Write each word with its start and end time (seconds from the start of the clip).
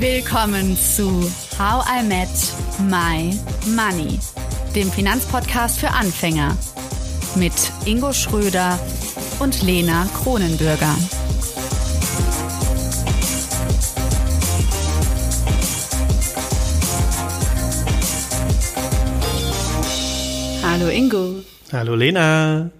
Willkommen 0.00 0.78
zu 0.78 1.30
How 1.58 1.84
I 1.86 2.02
Met 2.02 2.30
My 2.88 3.38
Money, 3.76 4.18
dem 4.74 4.90
Finanzpodcast 4.90 5.78
für 5.78 5.90
Anfänger 5.90 6.56
mit 7.36 7.52
Ingo 7.84 8.10
Schröder 8.14 8.78
und 9.40 9.62
Lena 9.62 10.08
Kronenbürger. 10.14 10.96
Hallo 20.62 20.88
Ingo. 20.88 21.42
Hallo 21.74 21.94
Lena. 21.94 22.70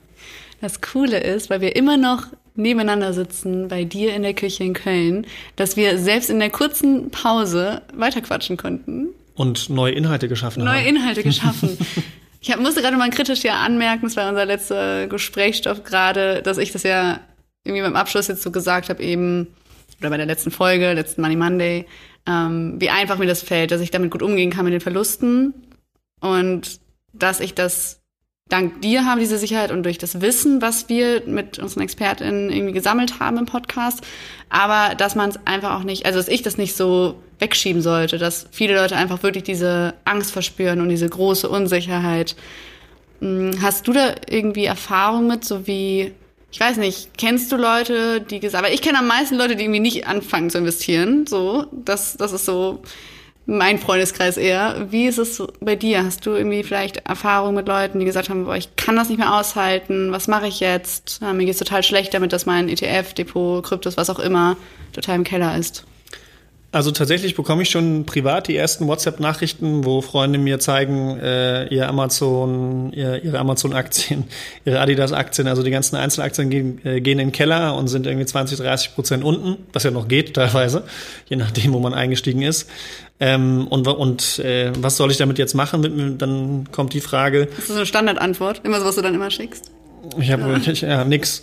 Das 0.63 0.81
Coole 0.81 1.19
ist, 1.19 1.51
weil 1.51 1.61
wir 1.61 1.77
immer 1.77 1.99
noch 1.99 2.29
nebeneinander 2.55 3.13
sitzen 3.13 3.69
bei 3.69 3.85
dir 3.85 4.15
in 4.15 4.23
der 4.23 4.35
Küche 4.35 4.65
in 4.65 4.75
Köln, 4.75 5.27
dass 5.57 5.77
wir 5.77 5.99
selbst 5.99 6.31
in 6.31 6.39
der 6.39 6.51
kurzen 6.51 7.11
Pause 7.11 7.83
weiterquatschen 7.95 8.57
konnten. 8.57 9.09
Und 9.35 9.71
neue 9.71 9.93
Inhalte 9.93 10.29
geschaffen 10.29 10.65
neue 10.65 10.71
haben. 10.71 10.83
Neue 10.83 10.89
Inhalte 10.89 11.23
geschaffen. 11.23 11.79
ich 12.41 12.51
hab, 12.51 12.61
musste 12.61 12.83
gerade 12.83 12.97
mal 12.97 13.11
kritisch 13.11 13.43
ja 13.43 13.61
anmerken, 13.61 14.07
das 14.07 14.17
war 14.17 14.29
unser 14.29 14.45
letzter 14.45 15.07
Gesprächsstoff 15.07 15.85
gerade, 15.85 16.43
dass 16.43 16.59
ich 16.59 16.73
das 16.73 16.83
ja 16.83 17.21
irgendwie 17.65 17.83
beim 17.83 17.97
Abschluss 17.97 18.29
jetzt 18.29 18.43
so 18.43 18.51
gesagt 18.51 18.89
habe, 18.89 19.03
eben, 19.03 19.49
oder 20.01 20.11
bei 20.11 20.17
der 20.17 20.27
letzten 20.27 20.51
Folge, 20.51 20.93
letzten 20.93 21.21
Money 21.21 21.37
Monday, 21.37 21.87
ähm, 22.27 22.77
wie 22.79 22.91
einfach 22.91 23.19
mir 23.19 23.27
das 23.27 23.43
fällt, 23.43 23.71
dass 23.71 23.81
ich 23.81 23.91
damit 23.91 24.11
gut 24.11 24.23
umgehen 24.23 24.51
kann 24.51 24.65
mit 24.65 24.73
den 24.73 24.81
Verlusten 24.81 25.55
und 26.21 26.81
dass 27.13 27.41
ich 27.41 27.55
das 27.55 28.00
dank 28.51 28.83
dir 28.83 29.07
haben 29.07 29.21
diese 29.21 29.39
Sicherheit 29.39 29.71
und 29.71 29.85
durch 29.85 29.99
das 29.99 30.21
Wissen, 30.21 30.61
was 30.61 30.89
wir 30.89 31.23
mit 31.27 31.59
unseren 31.59 31.83
ExpertInnen 31.83 32.51
irgendwie 32.51 32.73
gesammelt 32.73 33.19
haben 33.21 33.39
im 33.39 33.47
Podcast. 33.47 34.01
Aber 34.51 34.95
dass 34.95 35.15
man 35.15 35.31
es 35.31 35.39
einfach 35.47 35.79
auch 35.79 35.85
nicht, 35.85 36.05
also 36.05 36.19
dass 36.19 36.29
ich 36.29 36.43
das 36.43 36.59
nicht 36.59 36.77
so 36.77 37.17
wegschieben 37.39 37.81
sollte, 37.81 38.19
dass 38.19 38.47
viele 38.51 38.75
Leute 38.75 38.97
einfach 38.97 39.23
wirklich 39.23 39.45
diese 39.45 39.95
Angst 40.05 40.33
verspüren 40.33 40.81
und 40.81 40.89
diese 40.89 41.09
große 41.09 41.49
Unsicherheit. 41.49 42.37
Hm, 43.21 43.53
hast 43.63 43.89
du 43.89 43.93
da 43.93 44.15
irgendwie 44.29 44.65
Erfahrung 44.65 45.27
mit, 45.27 45.45
so 45.45 45.67
wie, 45.67 46.13
ich 46.51 46.61
weiß 46.61 46.77
nicht, 46.77 47.17
kennst 47.17 47.51
du 47.53 47.57
Leute, 47.57 48.21
die 48.21 48.41
gesagt, 48.41 48.65
aber 48.65 48.75
ich 48.75 48.83
kenne 48.83 48.99
am 48.99 49.07
meisten 49.07 49.37
Leute, 49.37 49.57
die 49.57 49.65
irgendwie 49.65 49.81
nicht 49.81 50.07
anfangen 50.07 50.51
zu 50.51 50.59
investieren, 50.59 51.27
so, 51.27 51.67
das, 51.73 52.17
das 52.17 52.33
ist 52.33 52.45
so, 52.45 52.83
mein 53.51 53.79
Freundeskreis 53.79 54.37
eher. 54.37 54.87
Wie 54.91 55.07
ist 55.07 55.19
es 55.19 55.43
bei 55.61 55.75
dir? 55.75 56.05
Hast 56.05 56.25
du 56.25 56.31
irgendwie 56.31 56.63
vielleicht 56.63 57.09
Erfahrung 57.09 57.55
mit 57.55 57.67
Leuten, 57.67 57.99
die 57.99 58.05
gesagt 58.05 58.31
haben, 58.31 58.45
boah, 58.45 58.57
ich 58.57 58.77
kann 58.77 58.95
das 58.95 59.09
nicht 59.09 59.19
mehr 59.19 59.35
aushalten, 59.35 60.13
was 60.13 60.29
mache 60.29 60.47
ich 60.47 60.61
jetzt? 60.61 61.19
Ja, 61.21 61.33
mir 61.33 61.45
geht 61.45 61.55
es 61.55 61.59
total 61.59 61.83
schlecht 61.83 62.15
damit, 62.15 62.33
dass 62.33 62.47
mein 62.47 62.69
ETF, 62.69 63.13
Depot, 63.15 63.65
Kryptos, 63.65 63.97
was 63.97 64.09
auch 64.09 64.21
immer, 64.21 64.57
total 64.93 65.17
im 65.17 65.25
Keller 65.25 65.59
ist. 65.59 65.85
Also 66.73 66.93
tatsächlich 66.93 67.35
bekomme 67.35 67.63
ich 67.63 67.71
schon 67.71 68.07
privat 68.07 68.47
die 68.47 68.55
ersten 68.55 68.87
WhatsApp-Nachrichten, 68.87 69.85
wo 69.85 70.03
Freunde 70.03 70.39
mir 70.39 70.61
zeigen, 70.61 71.19
äh, 71.19 71.67
ihr 71.67 71.89
Amazon, 71.89 72.93
ihr, 72.93 73.25
ihre 73.25 73.41
Amazon-Aktien, 73.41 74.25
ihre 74.65 74.79
Adidas-Aktien, 74.79 75.49
also 75.49 75.65
die 75.65 75.73
ganzen 75.73 75.97
Einzelaktien 75.97 76.49
gehen, 76.49 76.81
äh, 76.85 77.01
gehen 77.01 77.19
in 77.19 77.29
den 77.29 77.33
Keller 77.33 77.75
und 77.75 77.89
sind 77.89 78.07
irgendwie 78.07 78.27
20, 78.27 78.59
30 78.59 78.95
Prozent 78.95 79.25
unten, 79.25 79.57
was 79.73 79.83
ja 79.83 79.91
noch 79.91 80.07
geht 80.07 80.35
teilweise, 80.35 80.85
je 81.29 81.37
nachdem, 81.37 81.73
wo 81.73 81.81
man 81.81 81.93
eingestiegen 81.93 82.43
ist. 82.43 82.71
Ähm, 83.21 83.67
und 83.69 83.87
und 83.87 84.39
äh, 84.39 84.73
was 84.79 84.97
soll 84.97 85.11
ich 85.11 85.19
damit 85.19 85.39
jetzt 85.39 85.55
machen? 85.55 86.17
Dann 86.19 86.69
kommt 86.73 86.95
die 86.95 87.03
Frage. 87.03 87.47
Das 87.47 87.59
ist 87.59 87.69
so 87.69 87.75
eine 87.75 87.87
Standardantwort, 87.87 88.63
immer 88.65 88.81
so, 88.81 88.87
was 88.87 88.95
du 88.97 89.03
dann 89.03 89.15
immer 89.15 89.31
schickst. 89.31 89.71
Ich 90.19 90.31
habe 90.31 90.61
ja. 90.65 90.73
ja 90.73 91.05
nix. 91.05 91.43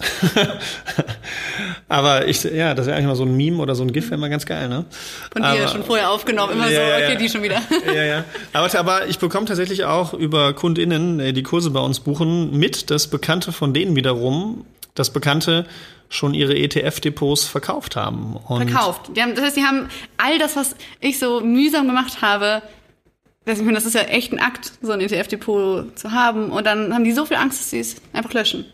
aber 1.88 2.28
ich, 2.28 2.44
ja, 2.44 2.74
das 2.74 2.88
ist 2.88 2.90
ja 2.90 2.96
eigentlich 2.96 3.08
mal 3.08 3.16
so 3.16 3.24
ein 3.24 3.38
Meme 3.38 3.60
oder 3.60 3.76
so 3.76 3.84
ein 3.84 3.94
GIF, 3.94 4.06
wäre 4.06 4.16
immer 4.16 4.30
ganz 4.30 4.46
geil, 4.46 4.68
ne? 4.68 4.86
Von 5.32 5.44
dir 5.44 5.50
aber, 5.50 5.68
schon 5.68 5.84
vorher 5.84 6.10
aufgenommen, 6.10 6.54
immer 6.54 6.70
ja, 6.70 6.88
so, 6.88 6.94
okay, 6.96 7.14
ja. 7.14 7.16
die 7.16 7.30
schon 7.30 7.44
wieder. 7.44 7.62
ja, 7.86 8.04
ja. 8.04 8.24
Aber, 8.54 8.80
aber 8.80 9.08
ich 9.08 9.20
bekomme 9.20 9.46
tatsächlich 9.46 9.86
auch 9.86 10.14
über 10.14 10.54
KundInnen, 10.54 11.20
äh, 11.20 11.34
die 11.34 11.44
Kurse 11.44 11.70
bei 11.70 11.80
uns 11.80 12.00
buchen, 12.00 12.58
mit, 12.58 12.90
dass 12.90 13.08
Bekannte 13.08 13.52
von 13.52 13.74
denen 13.74 13.96
wiederum, 13.96 14.66
das 14.96 15.12
Bekannte 15.12 15.66
schon 16.10 16.34
ihre 16.34 16.56
ETF-Depots 16.56 17.46
verkauft 17.46 17.96
haben. 17.96 18.38
Und 18.48 18.70
verkauft. 18.70 19.12
Die 19.16 19.22
haben, 19.22 19.36
das 19.36 19.44
heißt, 19.44 19.56
sie 19.56 19.64
haben 19.64 19.90
all 20.18 20.40
das, 20.40 20.56
was 20.56 20.76
ich 21.00 21.20
so 21.20 21.42
mühsam 21.42 21.88
gemacht 21.88 22.22
habe, 22.22 22.62
das, 23.46 23.60
ich 23.60 23.64
meine, 23.64 23.78
das 23.78 23.86
ist 23.86 23.96
ja 23.96 24.02
echt 24.02 24.34
ein 24.34 24.40
Akt, 24.40 24.74
so 24.82 24.92
ein 24.92 25.00
ETF-Depot 25.00 25.98
zu 25.98 26.12
haben. 26.12 26.50
Und 26.50 26.66
dann 26.66 26.94
haben 26.94 27.06
die 27.06 27.14
so 27.14 27.26
viel 27.26 27.38
Angst, 27.38 27.60
dass 27.60 27.70
sie 27.70 27.80
es 27.80 27.96
einfach 28.12 28.34
löschen. 28.34 28.66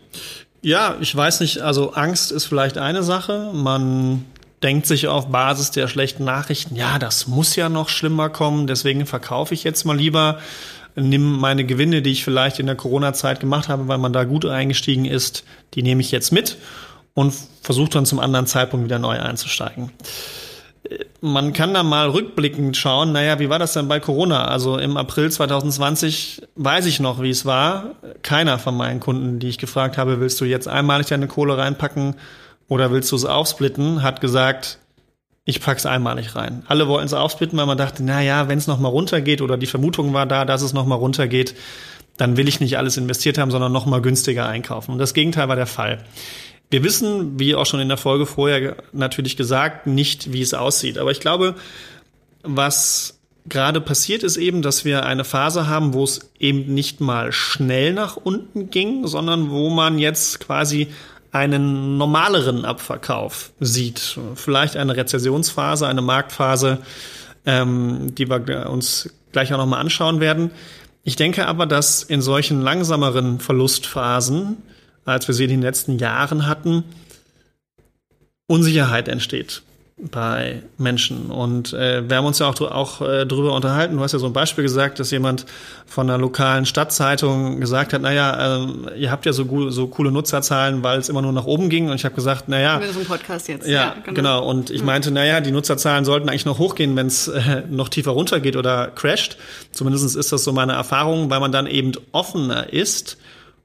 Ja, 0.62 0.96
ich 1.00 1.14
weiß 1.14 1.40
nicht, 1.40 1.60
also 1.60 1.92
Angst 1.92 2.32
ist 2.32 2.46
vielleicht 2.46 2.76
eine 2.76 3.02
Sache. 3.04 3.52
Man 3.54 4.24
denkt 4.64 4.86
sich 4.86 5.06
auf 5.06 5.28
Basis 5.28 5.70
der 5.70 5.88
schlechten 5.88 6.24
Nachrichten, 6.24 6.74
ja, 6.74 6.98
das 6.98 7.28
muss 7.28 7.54
ja 7.54 7.68
noch 7.68 7.90
schlimmer 7.90 8.30
kommen, 8.30 8.66
deswegen 8.66 9.04
verkaufe 9.04 9.52
ich 9.52 9.62
jetzt 9.62 9.84
mal 9.84 9.96
lieber, 9.96 10.38
nimm 10.96 11.38
meine 11.38 11.64
Gewinne, 11.66 12.00
die 12.00 12.12
ich 12.12 12.24
vielleicht 12.24 12.58
in 12.58 12.66
der 12.66 12.74
Corona-Zeit 12.74 13.40
gemacht 13.40 13.68
habe, 13.68 13.88
weil 13.88 13.98
man 13.98 14.14
da 14.14 14.24
gut 14.24 14.46
eingestiegen 14.46 15.04
ist, 15.04 15.44
die 15.74 15.82
nehme 15.82 16.00
ich 16.00 16.10
jetzt 16.10 16.32
mit 16.32 16.56
und 17.14 17.32
versuche 17.62 17.90
dann 17.90 18.06
zum 18.06 18.20
anderen 18.20 18.46
Zeitpunkt 18.46 18.84
wieder 18.84 18.98
neu 18.98 19.18
einzusteigen 19.18 19.90
man 21.20 21.52
kann 21.52 21.72
da 21.72 21.82
mal 21.82 22.10
rückblickend 22.10 22.76
schauen, 22.76 23.12
naja, 23.12 23.38
wie 23.38 23.48
war 23.48 23.58
das 23.58 23.72
denn 23.72 23.88
bei 23.88 24.00
Corona? 24.00 24.44
Also 24.44 24.78
im 24.78 24.96
April 24.96 25.30
2020 25.30 26.42
weiß 26.56 26.86
ich 26.86 27.00
noch, 27.00 27.22
wie 27.22 27.30
es 27.30 27.46
war. 27.46 27.92
Keiner 28.22 28.58
von 28.58 28.76
meinen 28.76 29.00
Kunden, 29.00 29.38
die 29.38 29.48
ich 29.48 29.58
gefragt 29.58 29.96
habe, 29.96 30.20
willst 30.20 30.40
du 30.40 30.44
jetzt 30.44 30.68
einmalig 30.68 31.06
deine 31.06 31.26
Kohle 31.26 31.56
reinpacken 31.56 32.16
oder 32.68 32.90
willst 32.90 33.10
du 33.12 33.16
es 33.16 33.24
aufsplitten, 33.24 34.02
hat 34.02 34.20
gesagt, 34.20 34.78
ich 35.46 35.60
pack's 35.60 35.86
einmalig 35.86 36.36
rein. 36.36 36.62
Alle 36.68 36.88
wollten 36.88 37.06
es 37.06 37.14
aufsplitten, 37.14 37.58
weil 37.58 37.66
man 37.66 37.78
dachte, 37.78 38.02
na 38.02 38.22
ja, 38.22 38.48
wenn 38.48 38.58
es 38.58 38.66
noch 38.66 38.78
mal 38.78 38.88
runtergeht 38.88 39.42
oder 39.42 39.56
die 39.56 39.66
Vermutung 39.66 40.12
war 40.14 40.26
da, 40.26 40.44
dass 40.44 40.62
es 40.62 40.72
noch 40.72 40.86
mal 40.86 40.94
runtergeht, 40.94 41.54
dann 42.16 42.36
will 42.36 42.48
ich 42.48 42.60
nicht 42.60 42.78
alles 42.78 42.96
investiert 42.96 43.38
haben, 43.38 43.50
sondern 43.50 43.72
noch 43.72 43.86
mal 43.86 44.00
günstiger 44.00 44.46
einkaufen. 44.46 44.92
Und 44.92 44.98
das 44.98 45.14
Gegenteil 45.14 45.48
war 45.48 45.56
der 45.56 45.66
Fall. 45.66 45.98
Wir 46.74 46.82
wissen, 46.82 47.38
wie 47.38 47.54
auch 47.54 47.66
schon 47.66 47.78
in 47.78 47.86
der 47.86 47.96
Folge 47.96 48.26
vorher 48.26 48.74
natürlich 48.90 49.36
gesagt, 49.36 49.86
nicht, 49.86 50.32
wie 50.32 50.42
es 50.42 50.54
aussieht. 50.54 50.98
Aber 50.98 51.12
ich 51.12 51.20
glaube, 51.20 51.54
was 52.42 53.20
gerade 53.48 53.80
passiert 53.80 54.24
ist 54.24 54.36
eben, 54.36 54.60
dass 54.60 54.84
wir 54.84 55.06
eine 55.06 55.22
Phase 55.22 55.68
haben, 55.68 55.94
wo 55.94 56.02
es 56.02 56.32
eben 56.36 56.74
nicht 56.74 57.00
mal 57.00 57.30
schnell 57.30 57.92
nach 57.92 58.16
unten 58.16 58.70
ging, 58.70 59.06
sondern 59.06 59.50
wo 59.50 59.70
man 59.70 60.00
jetzt 60.00 60.40
quasi 60.40 60.88
einen 61.30 61.96
normaleren 61.96 62.64
Abverkauf 62.64 63.52
sieht. 63.60 64.18
Vielleicht 64.34 64.76
eine 64.76 64.96
Rezessionsphase, 64.96 65.86
eine 65.86 66.02
Marktphase, 66.02 66.78
ähm, 67.46 68.16
die 68.16 68.28
wir 68.28 68.68
uns 68.68 69.14
gleich 69.30 69.54
auch 69.54 69.58
nochmal 69.58 69.78
anschauen 69.78 70.18
werden. 70.18 70.50
Ich 71.04 71.14
denke 71.14 71.46
aber, 71.46 71.66
dass 71.66 72.02
in 72.02 72.20
solchen 72.20 72.62
langsameren 72.62 73.38
Verlustphasen 73.38 74.56
als 75.04 75.28
wir 75.28 75.34
sie 75.34 75.44
in 75.44 75.50
den 75.50 75.62
letzten 75.62 75.98
Jahren 75.98 76.46
hatten, 76.46 76.84
Unsicherheit 78.46 79.08
entsteht 79.08 79.62
bei 79.96 80.62
Menschen. 80.76 81.30
Und 81.30 81.72
äh, 81.72 82.08
wir 82.08 82.16
haben 82.16 82.26
uns 82.26 82.40
ja 82.40 82.48
auch, 82.48 82.60
auch 82.60 83.00
äh, 83.00 83.24
darüber 83.26 83.54
unterhalten. 83.54 83.96
Du 83.96 84.02
hast 84.02 84.12
ja 84.12 84.18
so 84.18 84.26
ein 84.26 84.32
Beispiel 84.32 84.64
gesagt, 84.64 84.98
dass 84.98 85.12
jemand 85.12 85.46
von 85.86 86.10
einer 86.10 86.18
lokalen 86.18 86.66
Stadtzeitung 86.66 87.60
gesagt 87.60 87.92
hat, 87.92 88.02
naja, 88.02 88.64
äh, 88.64 88.98
ihr 88.98 89.12
habt 89.12 89.24
ja 89.24 89.32
so, 89.32 89.70
so 89.70 89.86
coole 89.86 90.10
Nutzerzahlen, 90.10 90.82
weil 90.82 90.98
es 90.98 91.08
immer 91.08 91.22
nur 91.22 91.32
nach 91.32 91.44
oben 91.44 91.68
ging. 91.68 91.90
Und 91.90 91.94
ich 91.94 92.04
habe 92.04 92.14
gesagt, 92.14 92.48
naja. 92.48 92.80
Wir 92.80 92.92
sind 92.92 93.06
Podcast 93.06 93.46
jetzt. 93.46 93.68
Ja, 93.68 93.72
ja 93.72 93.94
genau. 94.04 94.14
genau. 94.14 94.48
Und 94.48 94.70
ich 94.70 94.82
meinte, 94.82 95.12
naja, 95.12 95.40
die 95.40 95.52
Nutzerzahlen 95.52 96.04
sollten 96.04 96.28
eigentlich 96.28 96.44
noch 96.44 96.58
hochgehen, 96.58 96.96
wenn 96.96 97.06
es 97.06 97.28
äh, 97.28 97.62
noch 97.70 97.88
tiefer 97.88 98.10
runtergeht 98.10 98.56
oder 98.56 98.88
crasht. 98.88 99.36
Zumindest 99.70 100.16
ist 100.16 100.32
das 100.32 100.42
so 100.42 100.52
meine 100.52 100.72
Erfahrung, 100.72 101.30
weil 101.30 101.38
man 101.38 101.52
dann 101.52 101.68
eben 101.68 101.92
offener 102.10 102.72
ist 102.72 103.16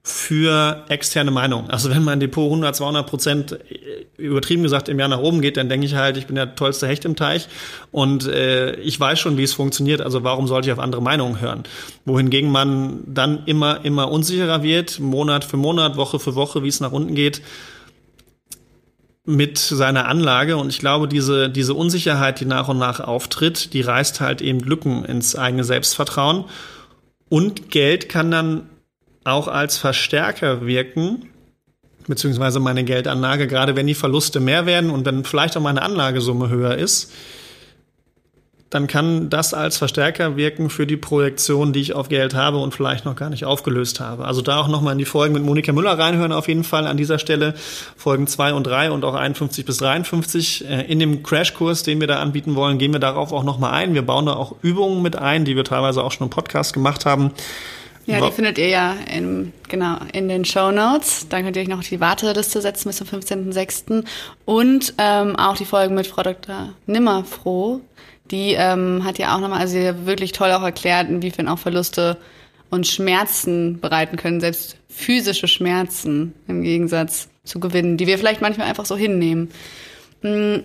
für 0.02 0.84
externe 0.88 1.30
Meinung. 1.30 1.68
Also 1.68 1.90
wenn 1.90 2.02
mein 2.02 2.20
Depot 2.20 2.44
100, 2.44 2.74
200 2.74 3.06
Prozent 3.06 3.52
äh, 3.52 4.06
übertrieben 4.16 4.62
gesagt 4.62 4.88
im 4.88 4.98
Jahr 4.98 5.08
nach 5.08 5.18
oben 5.18 5.42
geht, 5.42 5.58
dann 5.58 5.68
denke 5.68 5.86
ich 5.86 5.94
halt, 5.94 6.16
ich 6.16 6.26
bin 6.26 6.36
der 6.36 6.54
tollste 6.54 6.86
Hecht 6.86 7.04
im 7.04 7.16
Teich 7.16 7.48
und 7.90 8.26
äh, 8.26 8.76
ich 8.76 8.98
weiß 8.98 9.18
schon, 9.20 9.36
wie 9.36 9.42
es 9.42 9.52
funktioniert. 9.52 10.00
Also 10.00 10.24
warum 10.24 10.46
sollte 10.46 10.68
ich 10.68 10.72
auf 10.72 10.78
andere 10.78 11.02
Meinungen 11.02 11.40
hören? 11.40 11.64
Wohingegen 12.06 12.50
man 12.50 13.02
dann 13.06 13.44
immer, 13.44 13.84
immer 13.84 14.10
unsicherer 14.10 14.62
wird, 14.62 15.00
Monat 15.00 15.44
für 15.44 15.58
Monat, 15.58 15.96
Woche 15.96 16.18
für 16.18 16.34
Woche, 16.34 16.62
wie 16.62 16.68
es 16.68 16.80
nach 16.80 16.92
unten 16.92 17.14
geht 17.14 17.42
mit 19.26 19.58
seiner 19.58 20.08
Anlage. 20.08 20.56
Und 20.56 20.70
ich 20.70 20.78
glaube, 20.78 21.08
diese, 21.08 21.50
diese 21.50 21.74
Unsicherheit, 21.74 22.40
die 22.40 22.46
nach 22.46 22.68
und 22.68 22.78
nach 22.78 23.00
auftritt, 23.00 23.74
die 23.74 23.82
reißt 23.82 24.20
halt 24.20 24.40
eben 24.40 24.60
Lücken 24.60 25.04
ins 25.04 25.36
eigene 25.36 25.62
Selbstvertrauen. 25.62 26.46
Und 27.28 27.70
Geld 27.70 28.08
kann 28.08 28.30
dann 28.30 28.70
auch 29.24 29.48
als 29.48 29.76
Verstärker 29.76 30.66
wirken, 30.66 31.30
beziehungsweise 32.06 32.60
meine 32.60 32.84
Geldanlage, 32.84 33.46
gerade 33.46 33.76
wenn 33.76 33.86
die 33.86 33.94
Verluste 33.94 34.40
mehr 34.40 34.66
werden 34.66 34.90
und 34.90 35.04
wenn 35.06 35.24
vielleicht 35.24 35.56
auch 35.56 35.62
meine 35.62 35.82
Anlagesumme 35.82 36.48
höher 36.48 36.76
ist, 36.76 37.12
dann 38.70 38.86
kann 38.86 39.30
das 39.30 39.52
als 39.52 39.76
Verstärker 39.78 40.36
wirken 40.36 40.70
für 40.70 40.86
die 40.86 40.96
Projektion, 40.96 41.72
die 41.72 41.80
ich 41.80 41.92
auf 41.92 42.08
Geld 42.08 42.34
habe 42.34 42.58
und 42.58 42.72
vielleicht 42.72 43.04
noch 43.04 43.16
gar 43.16 43.28
nicht 43.28 43.44
aufgelöst 43.44 43.98
habe. 43.98 44.24
Also 44.24 44.42
da 44.42 44.60
auch 44.60 44.68
nochmal 44.68 44.92
in 44.92 44.98
die 45.00 45.04
Folgen 45.04 45.34
mit 45.34 45.42
Monika 45.42 45.72
Müller 45.72 45.98
reinhören 45.98 46.30
auf 46.30 46.46
jeden 46.46 46.62
Fall 46.62 46.86
an 46.86 46.96
dieser 46.96 47.18
Stelle. 47.18 47.54
Folgen 47.96 48.28
2 48.28 48.54
und 48.54 48.64
3 48.64 48.92
und 48.92 49.04
auch 49.04 49.16
51 49.16 49.64
bis 49.64 49.78
53. 49.78 50.68
Äh, 50.68 50.82
in 50.82 51.00
dem 51.00 51.24
Crashkurs, 51.24 51.82
den 51.82 51.98
wir 51.98 52.06
da 52.06 52.20
anbieten 52.20 52.54
wollen, 52.54 52.78
gehen 52.78 52.92
wir 52.92 53.00
darauf 53.00 53.32
auch 53.32 53.42
nochmal 53.42 53.72
ein. 53.72 53.94
Wir 53.94 54.02
bauen 54.02 54.26
da 54.26 54.34
auch 54.34 54.54
Übungen 54.62 55.02
mit 55.02 55.16
ein, 55.16 55.44
die 55.44 55.56
wir 55.56 55.64
teilweise 55.64 56.04
auch 56.04 56.12
schon 56.12 56.28
im 56.28 56.30
Podcast 56.30 56.72
gemacht 56.72 57.06
haben. 57.06 57.32
Ja, 58.10 58.26
die 58.26 58.32
findet 58.32 58.58
ihr 58.58 58.68
ja 58.68 58.96
in, 59.12 59.52
genau, 59.68 59.98
in 60.12 60.28
den 60.28 60.44
Show 60.44 60.70
Notes. 60.70 61.28
Dann 61.28 61.44
könnt 61.44 61.56
ihr 61.56 61.62
euch 61.62 61.68
noch 61.68 61.82
die 61.82 62.00
Warteliste 62.00 62.60
setzen 62.60 62.88
bis 62.88 62.96
zum 62.96 63.06
15.06. 63.06 64.04
Und 64.44 64.94
ähm, 64.98 65.36
auch 65.36 65.56
die 65.56 65.64
Folgen 65.64 65.94
mit 65.94 66.06
Frau 66.06 66.22
Dr. 66.22 66.74
Nimmerfroh, 66.86 67.80
die 68.30 68.54
ähm, 68.54 69.04
hat 69.04 69.18
ja 69.18 69.34
auch 69.34 69.40
nochmal, 69.40 69.60
also 69.60 69.72
sie 69.74 70.06
wirklich 70.06 70.32
toll 70.32 70.50
auch 70.52 70.62
erklärt, 70.62 71.08
inwiefern 71.08 71.48
auch 71.48 71.58
Verluste 71.58 72.16
und 72.70 72.86
Schmerzen 72.86 73.80
bereiten 73.80 74.16
können, 74.16 74.40
selbst 74.40 74.76
physische 74.88 75.48
Schmerzen 75.48 76.34
im 76.46 76.62
Gegensatz 76.62 77.28
zu 77.44 77.60
Gewinnen, 77.60 77.96
die 77.96 78.06
wir 78.06 78.18
vielleicht 78.18 78.40
manchmal 78.40 78.68
einfach 78.68 78.86
so 78.86 78.96
hinnehmen. 78.96 79.50
Hm, 80.22 80.62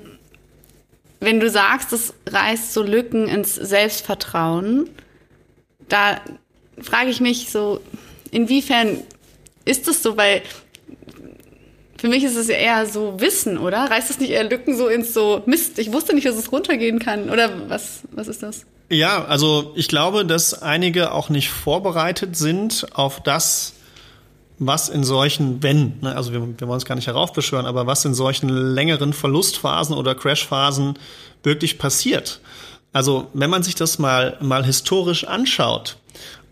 wenn 1.20 1.40
du 1.40 1.50
sagst, 1.50 1.94
es 1.94 2.14
reißt 2.30 2.74
so 2.74 2.84
Lücken 2.84 3.28
ins 3.28 3.56
Selbstvertrauen, 3.56 4.90
da 5.90 6.22
frage 6.82 7.10
ich 7.10 7.22
mich 7.22 7.50
so, 7.50 7.82
inwiefern 8.32 9.02
ist 9.66 9.88
das 9.88 10.04
so, 10.04 10.18
weil 10.18 10.42
für 11.98 12.08
mich 12.08 12.24
ist 12.24 12.36
es 12.36 12.48
ja 12.48 12.56
eher 12.56 12.86
so 12.86 13.20
Wissen, 13.20 13.58
oder? 13.58 13.90
Reißt 13.90 14.10
es 14.10 14.20
nicht 14.20 14.32
eher 14.32 14.44
Lücken 14.44 14.78
so 14.78 14.88
ins 14.88 15.14
so, 15.14 15.42
Mist, 15.46 15.80
ich 15.80 15.92
wusste 15.92 16.14
nicht, 16.14 16.28
dass 16.28 16.36
es 16.36 16.52
runtergehen 16.52 17.00
kann? 17.00 17.30
Oder 17.30 17.70
was, 17.70 18.02
was 18.12 18.28
ist 18.28 18.44
das? 18.44 18.66
Ja, 18.90 19.26
also 19.26 19.74
ich 19.76 19.88
glaube, 19.88 20.26
dass 20.26 20.62
einige 20.62 21.12
auch 21.12 21.30
nicht 21.30 21.50
vorbereitet 21.50 22.36
sind 22.36 22.86
auf 22.94 23.24
das, 23.24 23.74
was 24.60 24.90
in 24.90 25.04
solchen, 25.04 25.64
wenn, 25.64 26.00
ne, 26.02 26.16
also 26.16 26.32
wir, 26.32 26.60
wir 26.60 26.68
wollen 26.68 26.78
es 26.78 26.86
gar 26.86 26.96
nicht 26.96 27.08
heraufbeschwören, 27.08 27.66
aber 27.66 27.88
was 27.88 28.06
in 28.06 28.14
solchen 28.14 28.50
längeren 28.50 29.12
Verlustphasen 29.12 29.96
oder 29.96 30.14
Crashphasen 30.14 31.00
wirklich 31.44 31.78
passiert. 31.78 32.40
Also 32.94 33.28
wenn 33.34 33.50
man 33.50 33.64
sich 33.64 33.76
das 33.76 34.00
mal, 34.00 34.38
mal 34.40 34.64
historisch 34.64 35.26
anschaut 35.26 35.98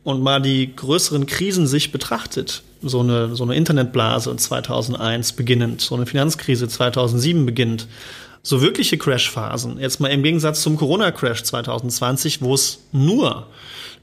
und 0.03 0.21
mal 0.21 0.41
die 0.41 0.75
größeren 0.75 1.25
Krisen 1.25 1.67
sich 1.67 1.91
betrachtet, 1.91 2.63
so 2.81 2.99
eine, 2.99 3.35
so 3.35 3.43
eine 3.43 3.55
Internetblase 3.55 4.35
2001 4.35 5.33
beginnend, 5.33 5.81
so 5.81 5.95
eine 5.95 6.05
Finanzkrise 6.05 6.67
2007 6.67 7.45
beginnt, 7.45 7.87
so 8.41 8.61
wirkliche 8.61 8.97
Crashphasen, 8.97 9.79
jetzt 9.79 10.01
mal 10.01 10.09
im 10.09 10.21
Gegensatz 10.21 10.61
zum 10.61 10.75
Corona-Crash 10.75 11.43
2020, 11.43 12.41
wo 12.41 12.53
es 12.53 12.79
nur 12.91 13.47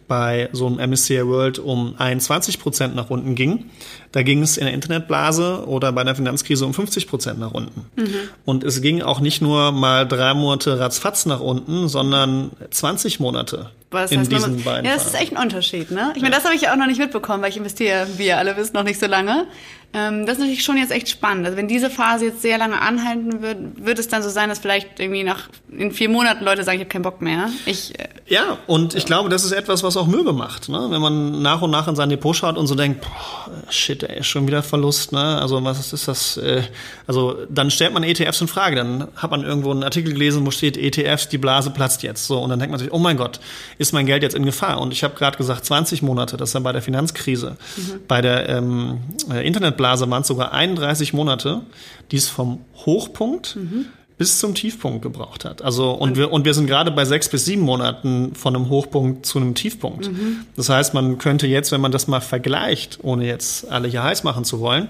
bei 0.08 0.49
so 0.52 0.67
einem 0.67 0.91
MSCI 0.91 1.25
World 1.25 1.61
um 1.61 1.94
21 1.97 2.58
Prozent 2.58 2.97
nach 2.97 3.11
unten 3.11 3.37
ging. 3.37 3.67
Da 4.11 4.25
ging 4.25 4.43
es 4.43 4.56
in 4.56 4.64
der 4.64 4.75
Internetblase 4.75 5.69
oder 5.69 5.93
bei 5.93 6.02
der 6.02 6.17
Finanzkrise 6.17 6.67
um 6.67 6.75
50 6.75 7.06
Prozent 7.06 7.38
nach 7.38 7.52
unten. 7.52 7.85
Mhm. 7.94 8.14
Und 8.44 8.64
es 8.64 8.82
ging 8.82 9.02
auch 9.02 9.20
nicht 9.20 9.41
nur 9.41 9.70
mal 9.70 10.08
drei 10.08 10.35
Monate 10.35 10.81
ratzfatz 10.81 11.26
nach 11.26 11.38
unten, 11.38 11.87
sondern 11.88 12.50
20 12.73 13.20
Monate 13.20 13.70
was 13.90 14.12
in 14.12 14.28
diesen 14.28 14.56
man, 14.56 14.64
beiden. 14.64 14.84
Ja, 14.84 14.94
das 14.94 15.06
ist 15.06 15.14
echt 15.14 15.32
ein 15.32 15.42
Unterschied, 15.42 15.90
ne? 15.90 16.12
Ich 16.14 16.22
meine, 16.22 16.34
das 16.34 16.44
habe 16.44 16.54
ich 16.54 16.62
ja 16.62 16.72
auch 16.72 16.76
noch 16.76 16.87
nicht 16.87 16.98
mitbekommen, 16.98 17.42
weil 17.42 17.50
ich 17.50 17.56
investiere, 17.56 18.06
wie 18.16 18.26
ihr 18.26 18.38
alle 18.38 18.56
wisst, 18.56 18.75
noch 18.75 18.84
nicht 18.84 19.00
so 19.00 19.06
lange. 19.06 19.46
Ähm, 19.92 20.25
das 20.25 20.34
ist 20.34 20.40
natürlich 20.40 20.62
schon 20.62 20.76
jetzt 20.76 20.92
echt 20.92 21.08
spannend. 21.08 21.46
Also 21.46 21.56
wenn 21.56 21.66
diese 21.66 21.90
Phase 21.90 22.26
jetzt 22.26 22.42
sehr 22.42 22.58
lange 22.58 22.81
anhalten 22.81 23.42
wird, 23.42 23.84
wird 23.84 23.98
es 23.98 24.06
dann 24.06 24.22
so 24.22 24.28
sein, 24.28 24.48
dass 24.48 24.60
vielleicht 24.60 25.00
irgendwie 25.00 25.25
nach 25.25 25.48
in 25.76 25.90
vier 25.90 26.08
Monaten 26.08 26.44
Leute 26.44 26.62
sagen, 26.62 26.76
ich 26.76 26.82
habe 26.82 26.90
keinen 26.90 27.02
Bock 27.02 27.20
mehr. 27.20 27.48
Ich, 27.66 27.98
äh, 27.98 28.08
ja, 28.26 28.58
und 28.69 28.94
ich 28.94 29.04
glaube, 29.04 29.28
das 29.28 29.44
ist 29.44 29.50
etwas, 29.50 29.82
was 29.82 29.96
auch 29.96 30.06
Möbe 30.06 30.32
macht, 30.32 30.69
ne? 30.69 30.87
Wenn 30.90 31.00
man 31.00 31.42
nach 31.42 31.62
und 31.62 31.72
nach 31.72 31.88
in 31.88 31.96
sein 31.96 32.08
Depot 32.08 32.37
schaut 32.37 32.56
und 32.56 32.69
so 32.69 32.76
denkt, 32.76 33.00
boah, 33.00 33.50
shit, 33.69 34.04
ey, 34.04 34.22
schon 34.22 34.46
wieder 34.46 34.62
Verlust, 34.62 35.10
ne? 35.10 35.40
Also 35.40 35.62
was 35.64 35.92
ist 35.92 36.06
das? 36.06 36.37
Äh, 36.37 36.62
also 37.08 37.38
dann 37.48 37.72
stellt 37.72 37.92
man 37.92 38.04
ETFs 38.04 38.40
in 38.40 38.46
Frage. 38.46 38.76
Dann 38.76 39.08
hat 39.16 39.32
man 39.32 39.42
irgendwo 39.42 39.72
einen 39.72 39.82
Artikel 39.82 40.12
gelesen, 40.12 40.46
wo 40.46 40.52
steht 40.52 40.76
ETFs, 40.76 41.28
die 41.28 41.38
Blase 41.38 41.70
platzt 41.70 42.04
jetzt. 42.04 42.28
So 42.28 42.38
und 42.38 42.50
dann 42.50 42.60
denkt 42.60 42.70
man 42.70 42.78
sich, 42.78 42.92
oh 42.92 42.98
mein 42.98 43.16
Gott, 43.16 43.40
ist 43.78 43.92
mein 43.92 44.06
Geld 44.06 44.22
jetzt 44.22 44.37
in 44.37 44.44
Gefahr? 44.44 44.81
Und 44.81 44.92
ich 44.92 45.02
habe 45.02 45.16
gerade 45.16 45.37
gesagt, 45.37 45.64
20 45.64 46.02
Monate. 46.02 46.37
Das 46.37 46.50
ist 46.50 46.54
dann 46.54 46.62
bei 46.62 46.72
der 46.72 46.82
Finanzkrise, 46.82 47.56
mhm. 47.76 48.00
bei 48.06 48.20
der 48.20 48.48
ähm, 48.48 49.00
äh, 49.32 49.44
Internetblase 49.81 50.11
waren 50.11 50.23
es 50.23 50.29
sogar 50.29 50.53
31 50.53 51.12
Monate, 51.12 51.62
die 52.11 52.17
es 52.17 52.29
vom 52.29 52.65
Hochpunkt 52.87 53.56
mhm 53.56 53.87
bis 54.19 54.38
zum 54.38 54.55
Tiefpunkt 54.55 55.00
gebraucht 55.00 55.47
hat. 55.47 55.62
Also 55.62 55.93
und 55.93 56.15
wir 56.15 56.31
und 56.31 56.44
wir 56.44 56.53
sind 56.53 56.67
gerade 56.67 56.91
bei 56.91 57.06
sechs 57.06 57.31
bis 57.31 57.47
sieben 57.47 57.62
Monaten 57.62 58.35
von 58.35 58.55
einem 58.55 58.69
Hochpunkt 58.69 59.25
zu 59.25 59.38
einem 59.38 59.55
Tiefpunkt. 59.55 60.12
Mhm. 60.12 60.44
Das 60.56 60.69
heißt, 60.69 60.93
man 60.93 61.17
könnte 61.17 61.47
jetzt, 61.47 61.73
wenn 61.73 61.81
man 61.81 61.91
das 61.91 62.06
mal 62.06 62.21
vergleicht, 62.21 62.99
ohne 63.00 63.27
jetzt 63.27 63.71
alle 63.71 63.88
hier 63.88 64.03
heiß 64.03 64.23
machen 64.23 64.44
zu 64.44 64.61
wollen, 64.61 64.88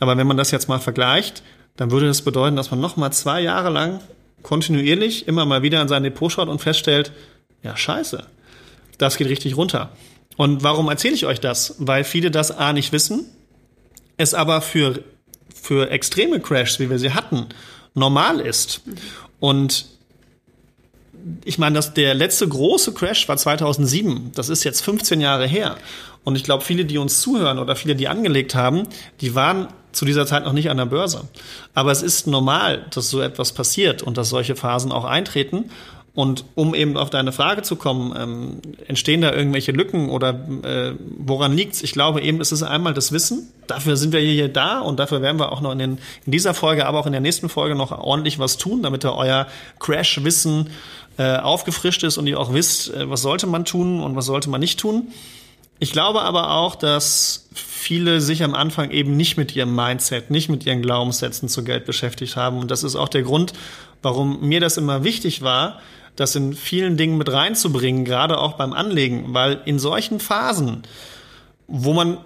aber 0.00 0.16
wenn 0.16 0.26
man 0.26 0.36
das 0.36 0.50
jetzt 0.50 0.68
mal 0.68 0.80
vergleicht, 0.80 1.44
dann 1.76 1.92
würde 1.92 2.08
das 2.08 2.22
bedeuten, 2.22 2.56
dass 2.56 2.72
man 2.72 2.80
noch 2.80 2.96
mal 2.96 3.12
zwei 3.12 3.40
Jahre 3.40 3.70
lang 3.70 4.00
kontinuierlich 4.42 5.28
immer 5.28 5.46
mal 5.46 5.62
wieder 5.62 5.80
in 5.80 5.86
sein 5.86 6.02
Depot 6.02 6.32
schaut 6.32 6.48
und 6.48 6.60
feststellt, 6.60 7.12
ja 7.62 7.76
Scheiße, 7.76 8.24
das 8.98 9.16
geht 9.16 9.28
richtig 9.28 9.56
runter. 9.56 9.90
Und 10.36 10.64
warum 10.64 10.88
erzähle 10.88 11.14
ich 11.14 11.24
euch 11.24 11.38
das? 11.38 11.76
Weil 11.78 12.02
viele 12.02 12.32
das 12.32 12.50
a 12.50 12.72
nicht 12.72 12.90
wissen, 12.90 13.26
es 14.16 14.34
aber 14.34 14.60
für 14.60 15.02
für 15.62 15.90
extreme 15.90 16.40
Crashs, 16.40 16.80
wie 16.80 16.90
wir 16.90 16.98
sie 16.98 17.12
hatten, 17.12 17.46
normal 17.94 18.40
ist. 18.40 18.80
Und 19.38 19.86
ich 21.44 21.58
meine, 21.58 21.76
dass 21.76 21.94
der 21.94 22.14
letzte 22.14 22.48
große 22.48 22.92
Crash 22.94 23.28
war 23.28 23.36
2007. 23.36 24.32
Das 24.34 24.48
ist 24.48 24.64
jetzt 24.64 24.80
15 24.80 25.20
Jahre 25.20 25.46
her. 25.46 25.76
Und 26.24 26.34
ich 26.34 26.42
glaube, 26.42 26.64
viele, 26.64 26.84
die 26.84 26.98
uns 26.98 27.20
zuhören 27.20 27.60
oder 27.60 27.76
viele, 27.76 27.94
die 27.94 28.08
angelegt 28.08 28.56
haben, 28.56 28.88
die 29.20 29.36
waren 29.36 29.68
zu 29.92 30.04
dieser 30.04 30.26
Zeit 30.26 30.44
noch 30.44 30.52
nicht 30.52 30.68
an 30.68 30.78
der 30.78 30.86
Börse. 30.86 31.28
Aber 31.74 31.92
es 31.92 32.02
ist 32.02 32.26
normal, 32.26 32.86
dass 32.90 33.10
so 33.10 33.20
etwas 33.20 33.52
passiert 33.52 34.02
und 34.02 34.16
dass 34.16 34.30
solche 34.30 34.56
Phasen 34.56 34.90
auch 34.90 35.04
eintreten. 35.04 35.70
Und 36.14 36.44
um 36.54 36.74
eben 36.74 36.98
auf 36.98 37.08
deine 37.08 37.32
Frage 37.32 37.62
zu 37.62 37.76
kommen, 37.76 38.14
ähm, 38.18 38.60
entstehen 38.86 39.22
da 39.22 39.32
irgendwelche 39.32 39.72
Lücken 39.72 40.10
oder 40.10 40.46
äh, 40.62 40.92
woran 41.16 41.56
liegt's? 41.56 41.82
Ich 41.82 41.92
glaube 41.92 42.20
eben, 42.20 42.38
es 42.42 42.52
ist 42.52 42.62
einmal 42.62 42.92
das 42.92 43.12
Wissen. 43.12 43.50
Dafür 43.66 43.96
sind 43.96 44.12
wir 44.12 44.20
hier 44.20 44.48
da 44.48 44.80
und 44.80 45.00
dafür 45.00 45.22
werden 45.22 45.40
wir 45.40 45.52
auch 45.52 45.62
noch 45.62 45.72
in, 45.72 45.78
den, 45.78 45.98
in 46.26 46.32
dieser 46.32 46.52
Folge, 46.52 46.86
aber 46.86 46.98
auch 46.98 47.06
in 47.06 47.12
der 47.12 47.22
nächsten 47.22 47.48
Folge 47.48 47.74
noch 47.74 47.92
ordentlich 47.92 48.38
was 48.38 48.58
tun, 48.58 48.82
damit 48.82 49.04
ihr 49.06 49.14
euer 49.14 49.46
Crash-Wissen 49.78 50.68
äh, 51.16 51.36
aufgefrischt 51.36 52.02
ist 52.02 52.18
und 52.18 52.26
ihr 52.26 52.38
auch 52.38 52.52
wisst, 52.52 52.92
äh, 52.92 53.08
was 53.08 53.22
sollte 53.22 53.46
man 53.46 53.64
tun 53.64 54.02
und 54.02 54.14
was 54.14 54.26
sollte 54.26 54.50
man 54.50 54.60
nicht 54.60 54.78
tun. 54.78 55.08
Ich 55.78 55.92
glaube 55.92 56.22
aber 56.22 56.52
auch, 56.52 56.74
dass 56.74 57.48
viele 57.54 58.20
sich 58.20 58.44
am 58.44 58.54
Anfang 58.54 58.90
eben 58.90 59.16
nicht 59.16 59.38
mit 59.38 59.56
ihrem 59.56 59.74
Mindset, 59.74 60.30
nicht 60.30 60.50
mit 60.50 60.66
ihren 60.66 60.82
Glaubenssätzen 60.82 61.48
zu 61.48 61.64
Geld 61.64 61.86
beschäftigt 61.86 62.36
haben. 62.36 62.58
Und 62.58 62.70
das 62.70 62.84
ist 62.84 62.96
auch 62.96 63.08
der 63.08 63.22
Grund, 63.22 63.54
warum 64.02 64.46
mir 64.46 64.60
das 64.60 64.76
immer 64.76 65.04
wichtig 65.04 65.42
war, 65.42 65.80
das 66.16 66.36
in 66.36 66.54
vielen 66.54 66.96
Dingen 66.96 67.18
mit 67.18 67.32
reinzubringen, 67.32 68.04
gerade 68.04 68.38
auch 68.38 68.54
beim 68.54 68.72
Anlegen, 68.72 69.34
weil 69.34 69.60
in 69.64 69.78
solchen 69.78 70.20
Phasen, 70.20 70.82
wo 71.66 71.92
man 71.92 72.18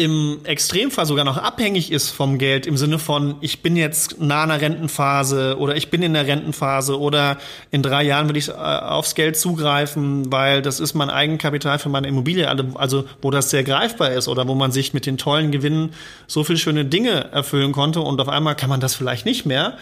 im 0.00 0.40
Extremfall 0.44 1.04
sogar 1.04 1.26
noch 1.26 1.36
abhängig 1.36 1.92
ist 1.92 2.08
vom 2.08 2.38
Geld 2.38 2.66
im 2.66 2.78
Sinne 2.78 2.98
von, 2.98 3.34
ich 3.42 3.60
bin 3.60 3.76
jetzt 3.76 4.18
nah 4.18 4.44
einer 4.44 4.60
Rentenphase 4.60 5.58
oder 5.58 5.76
ich 5.76 5.90
bin 5.90 6.02
in 6.02 6.14
der 6.14 6.26
Rentenphase 6.26 6.98
oder 6.98 7.36
in 7.70 7.82
drei 7.82 8.04
Jahren 8.04 8.26
will 8.28 8.36
ich 8.38 8.48
äh, 8.48 8.52
aufs 8.52 9.14
Geld 9.14 9.36
zugreifen, 9.36 10.32
weil 10.32 10.62
das 10.62 10.80
ist 10.80 10.94
mein 10.94 11.10
Eigenkapital 11.10 11.78
für 11.78 11.90
meine 11.90 12.08
Immobilie, 12.08 12.48
also 12.48 13.04
wo 13.20 13.30
das 13.30 13.50
sehr 13.50 13.62
greifbar 13.62 14.12
ist 14.12 14.26
oder 14.26 14.48
wo 14.48 14.54
man 14.54 14.72
sich 14.72 14.94
mit 14.94 15.04
den 15.04 15.18
tollen 15.18 15.50
Gewinnen 15.50 15.92
so 16.26 16.44
viele 16.44 16.58
schöne 16.58 16.86
Dinge 16.86 17.30
erfüllen 17.32 17.72
konnte 17.72 18.00
und 18.00 18.20
auf 18.22 18.28
einmal 18.28 18.56
kann 18.56 18.70
man 18.70 18.80
das 18.80 18.94
vielleicht 18.94 19.26
nicht 19.26 19.44
mehr 19.44 19.76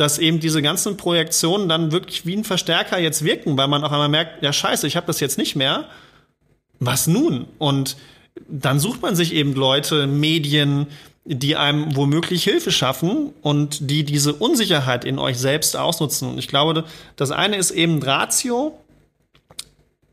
dass 0.00 0.18
eben 0.18 0.40
diese 0.40 0.62
ganzen 0.62 0.96
Projektionen 0.96 1.68
dann 1.68 1.92
wirklich 1.92 2.24
wie 2.24 2.34
ein 2.34 2.44
Verstärker 2.44 2.98
jetzt 2.98 3.22
wirken, 3.22 3.58
weil 3.58 3.68
man 3.68 3.84
auf 3.84 3.92
einmal 3.92 4.08
merkt, 4.08 4.42
ja 4.42 4.50
scheiße, 4.50 4.86
ich 4.86 4.96
habe 4.96 5.06
das 5.06 5.20
jetzt 5.20 5.36
nicht 5.36 5.56
mehr. 5.56 5.84
Was 6.78 7.06
nun? 7.06 7.46
Und 7.58 7.98
dann 8.48 8.80
sucht 8.80 9.02
man 9.02 9.14
sich 9.14 9.34
eben 9.34 9.54
Leute, 9.54 10.06
Medien, 10.06 10.86
die 11.26 11.56
einem 11.56 11.94
womöglich 11.96 12.44
Hilfe 12.44 12.72
schaffen 12.72 13.34
und 13.42 13.90
die 13.90 14.04
diese 14.04 14.32
Unsicherheit 14.32 15.04
in 15.04 15.18
euch 15.18 15.36
selbst 15.36 15.76
ausnutzen. 15.76 16.30
Und 16.30 16.38
ich 16.38 16.48
glaube, 16.48 16.84
das 17.16 17.30
eine 17.30 17.56
ist 17.56 17.70
eben 17.70 18.02
Ratio, 18.02 18.78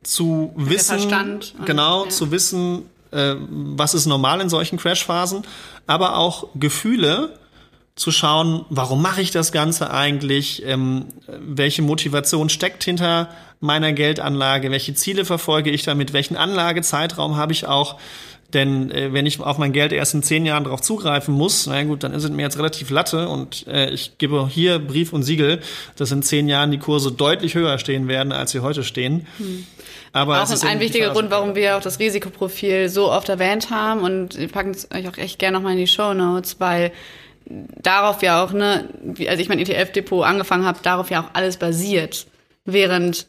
zu 0.04 0.52
wissen, 0.58 1.00
Verstand 1.00 1.56
genau, 1.66 2.04
ja. 2.04 2.10
zu 2.10 2.32
wissen, 2.32 2.90
äh, 3.12 3.36
was 3.50 3.94
ist 3.94 4.06
normal 4.06 4.42
in 4.42 4.50
solchen 4.50 4.78
Crashphasen, 4.78 5.44
aber 5.86 6.18
auch 6.18 6.50
Gefühle, 6.56 7.38
zu 7.98 8.12
schauen, 8.12 8.64
warum 8.70 9.02
mache 9.02 9.22
ich 9.22 9.32
das 9.32 9.52
Ganze 9.52 9.92
eigentlich, 9.92 10.66
ähm, 10.66 11.08
welche 11.28 11.82
Motivation 11.82 12.48
steckt 12.48 12.84
hinter 12.84 13.30
meiner 13.60 13.92
Geldanlage, 13.92 14.72
welche 14.72 14.94
Ziele 14.94 15.26
verfolge 15.26 15.72
ich 15.72 15.84
damit, 15.84 16.14
welchen 16.14 16.38
Anlagezeitraum 16.38 17.36
habe 17.36 17.52
ich 17.52 17.66
auch, 17.66 17.98
Denn 18.54 18.92
äh, 18.92 19.12
wenn 19.12 19.26
ich 19.26 19.42
auf 19.42 19.58
mein 19.58 19.74
Geld 19.74 19.92
erst 19.92 20.14
in 20.14 20.24
zehn 20.24 20.46
Jahren 20.46 20.64
darauf 20.64 20.80
zugreifen 20.82 21.34
muss, 21.34 21.68
na 21.68 21.84
gut, 21.84 22.04
dann 22.04 22.14
ist 22.14 22.24
es 22.24 22.30
mir 22.30 22.44
jetzt 22.44 22.58
relativ 22.58 22.90
Latte 22.90 23.28
und 23.28 23.68
äh, 23.68 23.90
ich 23.90 24.18
gebe 24.20 24.48
hier 24.48 24.80
Brief 24.80 25.12
und 25.12 25.24
Siegel, 25.24 25.60
dass 25.98 26.12
in 26.12 26.24
zehn 26.24 26.48
Jahren 26.48 26.72
die 26.72 26.78
Kurse 26.78 27.12
deutlich 27.12 27.56
höher 27.56 27.78
stehen 27.78 28.08
werden, 28.08 28.32
als 28.32 28.52
sie 28.52 28.62
heute 28.62 28.86
stehen. 28.86 29.28
Hm. 29.38 29.68
Aber 30.14 30.42
auch 30.42 30.50
ein, 30.50 30.68
ein 30.68 30.80
wichtiger 30.80 31.10
Grund, 31.10 31.30
warum 31.30 31.56
wir 31.56 31.76
auch 31.76 31.82
das 31.82 32.00
Risikoprofil 32.00 32.88
so 32.88 33.12
oft 33.12 33.28
erwähnt 33.28 33.70
haben 33.70 34.02
und 34.02 34.38
wir 34.38 34.48
packen 34.48 34.72
es 34.72 34.90
euch 34.92 35.10
auch 35.10 35.18
echt 35.18 35.40
gerne 35.40 35.58
nochmal 35.58 35.74
in 35.74 35.80
die 35.80 35.88
Show 35.88 36.14
Notes, 36.14 36.56
weil 36.60 36.94
darauf 37.50 38.22
ja 38.22 38.44
auch, 38.44 38.52
ne, 38.52 38.90
als 39.28 39.40
ich 39.40 39.50
mein 39.50 39.60
ETF-Depot 39.60 40.26
angefangen 40.26 40.66
habe, 40.66 40.80
darauf 40.82 41.10
ja 41.10 41.22
auch 41.22 41.30
alles 41.34 41.58
basiert. 41.58 42.28
Während 42.66 43.28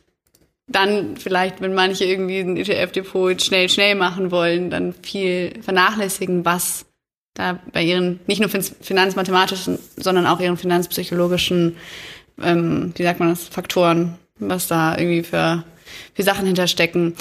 dann 0.66 1.16
vielleicht, 1.16 1.60
wenn 1.60 1.74
manche 1.74 2.04
irgendwie 2.04 2.40
ein 2.40 2.56
ETF-Depot 2.56 3.40
schnell, 3.40 3.68
schnell 3.68 3.94
machen 3.94 4.30
wollen, 4.30 4.70
dann 4.70 4.94
viel 5.02 5.62
vernachlässigen, 5.62 6.44
was 6.44 6.86
da 7.34 7.60
bei 7.72 7.82
ihren, 7.82 8.20
nicht 8.26 8.40
nur 8.40 8.50
finanzmathematischen, 8.50 9.78
sondern 9.96 10.26
auch 10.26 10.40
ihren 10.40 10.56
finanzpsychologischen, 10.56 11.76
ähm, 12.42 12.92
wie 12.96 13.02
sagt 13.04 13.20
man 13.20 13.30
das, 13.30 13.44
Faktoren, 13.44 14.18
was 14.38 14.66
da 14.66 14.98
irgendwie 14.98 15.22
für, 15.22 15.64
für 16.14 16.22
Sachen 16.22 16.46
hinterstecken. 16.46 17.14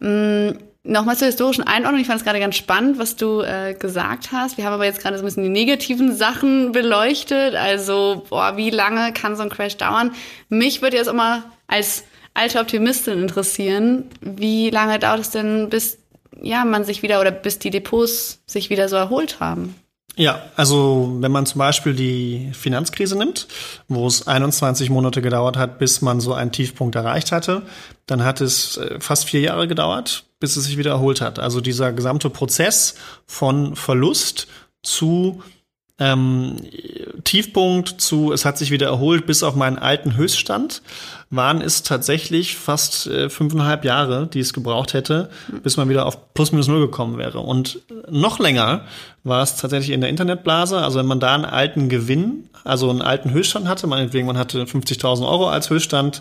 Mhm 0.00 0.58
Nochmal 0.90 1.16
zur 1.16 1.26
historischen 1.26 1.62
Einordnung. 1.62 2.00
Ich 2.00 2.08
fand 2.08 2.18
es 2.18 2.24
gerade 2.24 2.40
ganz 2.40 2.56
spannend, 2.56 2.98
was 2.98 3.14
du 3.14 3.42
äh, 3.42 3.74
gesagt 3.74 4.32
hast. 4.32 4.58
Wir 4.58 4.64
haben 4.64 4.72
aber 4.72 4.86
jetzt 4.86 5.00
gerade 5.00 5.16
so 5.16 5.22
ein 5.22 5.24
bisschen 5.24 5.44
die 5.44 5.48
negativen 5.48 6.16
Sachen 6.16 6.72
beleuchtet. 6.72 7.54
Also, 7.54 8.26
boah, 8.28 8.56
wie 8.56 8.70
lange 8.70 9.12
kann 9.12 9.36
so 9.36 9.44
ein 9.44 9.50
Crash 9.50 9.76
dauern? 9.76 10.10
Mich 10.48 10.82
würde 10.82 10.96
jetzt 10.96 11.12
mal 11.12 11.44
als 11.68 12.02
alte 12.34 12.58
Optimistin 12.58 13.22
interessieren. 13.22 14.10
Wie 14.20 14.70
lange 14.70 14.98
dauert 14.98 15.20
es 15.20 15.30
denn, 15.30 15.68
bis 15.68 15.98
ja, 16.42 16.64
man 16.64 16.82
sich 16.82 17.04
wieder 17.04 17.20
oder 17.20 17.30
bis 17.30 17.60
die 17.60 17.70
Depots 17.70 18.42
sich 18.46 18.68
wieder 18.68 18.88
so 18.88 18.96
erholt 18.96 19.38
haben? 19.38 19.76
Ja, 20.16 20.42
also 20.56 21.16
wenn 21.20 21.32
man 21.32 21.46
zum 21.46 21.60
Beispiel 21.60 21.94
die 21.94 22.50
Finanzkrise 22.52 23.16
nimmt, 23.16 23.46
wo 23.88 24.06
es 24.06 24.26
21 24.26 24.90
Monate 24.90 25.22
gedauert 25.22 25.56
hat, 25.56 25.78
bis 25.78 26.02
man 26.02 26.20
so 26.20 26.34
einen 26.34 26.52
Tiefpunkt 26.52 26.94
erreicht 26.96 27.32
hatte, 27.32 27.62
dann 28.06 28.24
hat 28.24 28.40
es 28.40 28.76
äh, 28.76 29.00
fast 29.00 29.24
vier 29.24 29.40
Jahre 29.40 29.68
gedauert, 29.68 30.24
bis 30.40 30.56
es 30.56 30.64
sich 30.64 30.76
wieder 30.76 30.90
erholt 30.90 31.20
hat. 31.20 31.38
Also 31.38 31.60
dieser 31.60 31.92
gesamte 31.92 32.28
Prozess 32.28 32.96
von 33.26 33.76
Verlust 33.76 34.48
zu 34.82 35.42
ähm, 35.98 36.56
Tiefpunkt 37.24 38.00
zu, 38.00 38.32
es 38.32 38.44
hat 38.44 38.58
sich 38.58 38.70
wieder 38.70 38.88
erholt 38.88 39.26
bis 39.26 39.42
auf 39.42 39.54
meinen 39.54 39.78
alten 39.78 40.16
Höchststand, 40.16 40.82
waren 41.30 41.62
es 41.62 41.84
tatsächlich 41.84 42.56
fast 42.56 43.06
äh, 43.06 43.30
fünfeinhalb 43.30 43.84
Jahre, 43.84 44.26
die 44.26 44.40
es 44.40 44.52
gebraucht 44.52 44.94
hätte, 44.94 45.30
bis 45.62 45.76
man 45.76 45.88
wieder 45.88 46.06
auf 46.06 46.34
plus 46.34 46.50
minus 46.50 46.66
null 46.66 46.80
gekommen 46.80 47.18
wäre. 47.18 47.38
Und 47.38 47.80
noch 48.10 48.40
länger 48.40 48.84
war 49.22 49.42
es 49.42 49.56
tatsächlich 49.56 49.94
in 49.94 50.00
der 50.00 50.10
Internetblase. 50.10 50.78
Also 50.78 50.98
wenn 50.98 51.06
man 51.06 51.20
da 51.20 51.34
einen 51.34 51.44
alten 51.44 51.88
Gewinn, 51.88 52.48
also 52.64 52.90
einen 52.90 53.00
alten 53.00 53.30
Höchststand 53.30 53.68
hatte, 53.68 53.86
meinetwegen 53.86 54.26
man 54.26 54.38
hatte 54.38 54.64
50.000 54.64 55.26
Euro 55.28 55.48
als 55.48 55.70
Höchststand, 55.70 56.20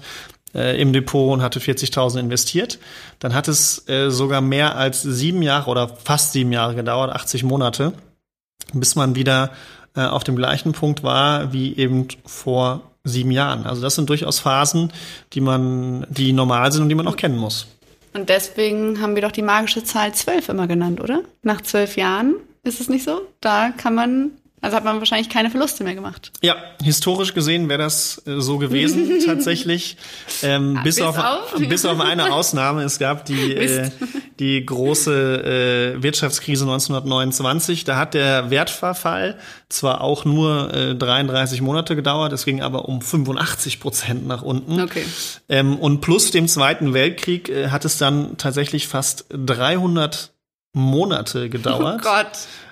äh, 0.53 0.79
im 0.81 0.93
Depot 0.93 1.33
und 1.33 1.41
hatte 1.41 1.59
40.000 1.59 2.19
investiert. 2.19 2.79
Dann 3.19 3.33
hat 3.33 3.47
es 3.47 3.87
äh, 3.89 4.09
sogar 4.09 4.41
mehr 4.41 4.75
als 4.75 5.01
sieben 5.01 5.41
Jahre 5.41 5.69
oder 5.69 5.87
fast 5.87 6.33
sieben 6.33 6.51
Jahre 6.51 6.75
gedauert, 6.75 7.11
80 7.11 7.43
Monate, 7.43 7.93
bis 8.73 8.95
man 8.95 9.15
wieder 9.15 9.51
äh, 9.95 10.01
auf 10.01 10.23
dem 10.23 10.35
gleichen 10.35 10.71
Punkt 10.71 11.03
war 11.03 11.51
wie 11.53 11.75
eben 11.75 12.07
vor 12.25 12.88
sieben 13.03 13.31
Jahren. 13.31 13.65
Also 13.65 13.81
das 13.81 13.95
sind 13.95 14.09
durchaus 14.09 14.39
Phasen, 14.39 14.91
die 15.33 15.41
man, 15.41 16.05
die 16.09 16.33
normal 16.33 16.71
sind 16.71 16.83
und 16.83 16.89
die 16.89 16.95
man 16.95 17.07
auch 17.07 17.15
kennen 17.15 17.37
muss. 17.37 17.67
Und 18.13 18.29
deswegen 18.29 19.01
haben 19.01 19.15
wir 19.15 19.21
doch 19.21 19.31
die 19.31 19.41
magische 19.41 19.83
Zahl 19.83 20.13
zwölf 20.13 20.49
immer 20.49 20.67
genannt, 20.67 20.99
oder? 20.99 21.21
Nach 21.43 21.61
zwölf 21.61 21.95
Jahren 21.95 22.35
ist 22.63 22.81
es 22.81 22.89
nicht 22.89 23.05
so? 23.05 23.21
Da 23.39 23.69
kann 23.69 23.95
man 23.95 24.31
also 24.61 24.75
hat 24.75 24.83
man 24.83 24.99
wahrscheinlich 24.99 25.29
keine 25.29 25.49
Verluste 25.49 25.83
mehr 25.83 25.95
gemacht. 25.95 26.31
Ja, 26.41 26.55
historisch 26.83 27.33
gesehen 27.33 27.69
wäre 27.69 27.79
das 27.79 28.21
äh, 28.25 28.39
so 28.39 28.57
gewesen 28.57 29.19
tatsächlich. 29.25 29.97
Ähm, 30.43 30.77
ah, 30.77 30.83
bis, 30.83 30.95
bis, 30.95 31.05
auf, 31.05 31.17
auf? 31.17 31.55
bis 31.57 31.85
auf 31.85 31.99
eine 31.99 32.31
Ausnahme. 32.33 32.83
Es 32.83 32.99
gab 32.99 33.25
die, 33.25 33.55
äh, 33.55 33.89
die 34.39 34.65
große 34.65 35.95
äh, 35.97 36.03
Wirtschaftskrise 36.03 36.65
1929. 36.65 37.83
Da 37.85 37.97
hat 37.97 38.13
der 38.13 38.49
Wertverfall 38.49 39.37
zwar 39.69 40.01
auch 40.01 40.25
nur 40.25 40.73
äh, 40.73 40.95
33 40.95 41.61
Monate 41.61 41.95
gedauert, 41.95 42.33
es 42.33 42.43
ging 42.43 42.61
aber 42.61 42.89
um 42.89 43.01
85 43.01 43.79
Prozent 43.79 44.27
nach 44.27 44.41
unten. 44.41 44.81
Okay. 44.81 45.05
Ähm, 45.47 45.77
und 45.77 46.01
plus 46.01 46.31
dem 46.31 46.47
Zweiten 46.47 46.93
Weltkrieg 46.93 47.49
äh, 47.49 47.69
hat 47.69 47.85
es 47.85 47.97
dann 47.97 48.37
tatsächlich 48.37 48.87
fast 48.87 49.25
300 49.29 50.31
Monate 50.73 51.49
gedauert. 51.49 52.01
Oh 52.01 52.03
Gott. 52.03 52.27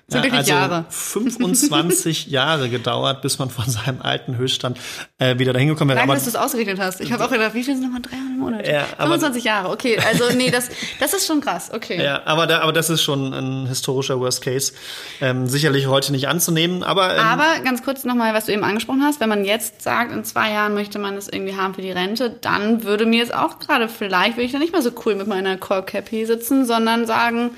Sind 0.09 0.23
ja, 0.23 0.31
also 0.31 0.51
Jahre. 0.51 0.85
25 0.89 2.27
Jahre 2.27 2.69
gedauert, 2.69 3.21
bis 3.21 3.39
man 3.39 3.49
von 3.49 3.69
seinem 3.69 4.01
alten 4.01 4.37
Höchststand 4.37 4.79
äh, 5.17 5.37
wieder 5.37 5.51
dahin 5.51 5.67
gekommen 5.67 5.89
wäre. 5.89 5.99
Danke, 5.99 6.13
dass 6.13 6.23
du 6.23 6.29
es 6.29 6.37
ausgerechnet 6.37 6.79
hast. 6.79 7.01
Ich 7.01 7.11
habe 7.11 7.25
auch 7.25 7.29
gedacht, 7.29 7.53
wie 7.53 7.63
viel 7.63 7.75
sind 7.75 7.83
nochmal 7.83 8.03
300 8.03 8.37
Monate? 8.37 8.71
Ja, 8.71 8.85
25 8.85 9.43
Jahre, 9.43 9.69
okay. 9.69 9.99
Also 9.99 10.33
nee, 10.33 10.49
das, 10.49 10.69
das 11.01 11.13
ist 11.13 11.27
schon 11.27 11.41
krass, 11.41 11.71
okay. 11.73 12.01
Ja, 12.01 12.21
aber, 12.23 12.47
da, 12.47 12.59
aber 12.59 12.71
das 12.71 12.89
ist 12.89 13.01
schon 13.01 13.33
ein 13.33 13.67
historischer 13.67 14.17
Worst 14.17 14.41
Case. 14.41 14.71
Ähm, 15.19 15.47
sicherlich 15.47 15.87
heute 15.87 16.13
nicht 16.13 16.29
anzunehmen, 16.29 16.83
aber... 16.83 17.13
Ähm, 17.13 17.19
aber 17.19 17.59
ganz 17.65 17.83
kurz 17.83 18.05
nochmal, 18.05 18.33
was 18.33 18.45
du 18.45 18.53
eben 18.53 18.63
angesprochen 18.63 19.03
hast. 19.03 19.19
Wenn 19.19 19.27
man 19.27 19.43
jetzt 19.43 19.81
sagt, 19.81 20.13
in 20.13 20.23
zwei 20.23 20.53
Jahren 20.53 20.73
möchte 20.73 20.99
man 20.99 21.15
das 21.15 21.27
irgendwie 21.27 21.57
haben 21.57 21.73
für 21.73 21.81
die 21.81 21.91
Rente, 21.91 22.29
dann 22.29 22.85
würde 22.85 23.05
mir 23.05 23.19
jetzt 23.19 23.33
auch 23.33 23.59
gerade 23.59 23.89
vielleicht, 23.89 24.37
würde 24.37 24.45
ich 24.45 24.53
dann 24.53 24.61
nicht 24.61 24.71
mehr 24.71 24.81
so 24.81 24.91
cool 25.05 25.15
mit 25.15 25.27
meiner 25.27 25.57
Core 25.57 25.83
Cap 25.83 26.07
hier 26.07 26.27
sitzen, 26.27 26.65
sondern 26.65 27.05
sagen, 27.05 27.51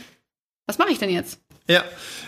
was 0.66 0.80
mache 0.80 0.90
ich 0.90 0.98
denn 0.98 1.12
jetzt? 1.12 1.40
Ja, 1.70 1.84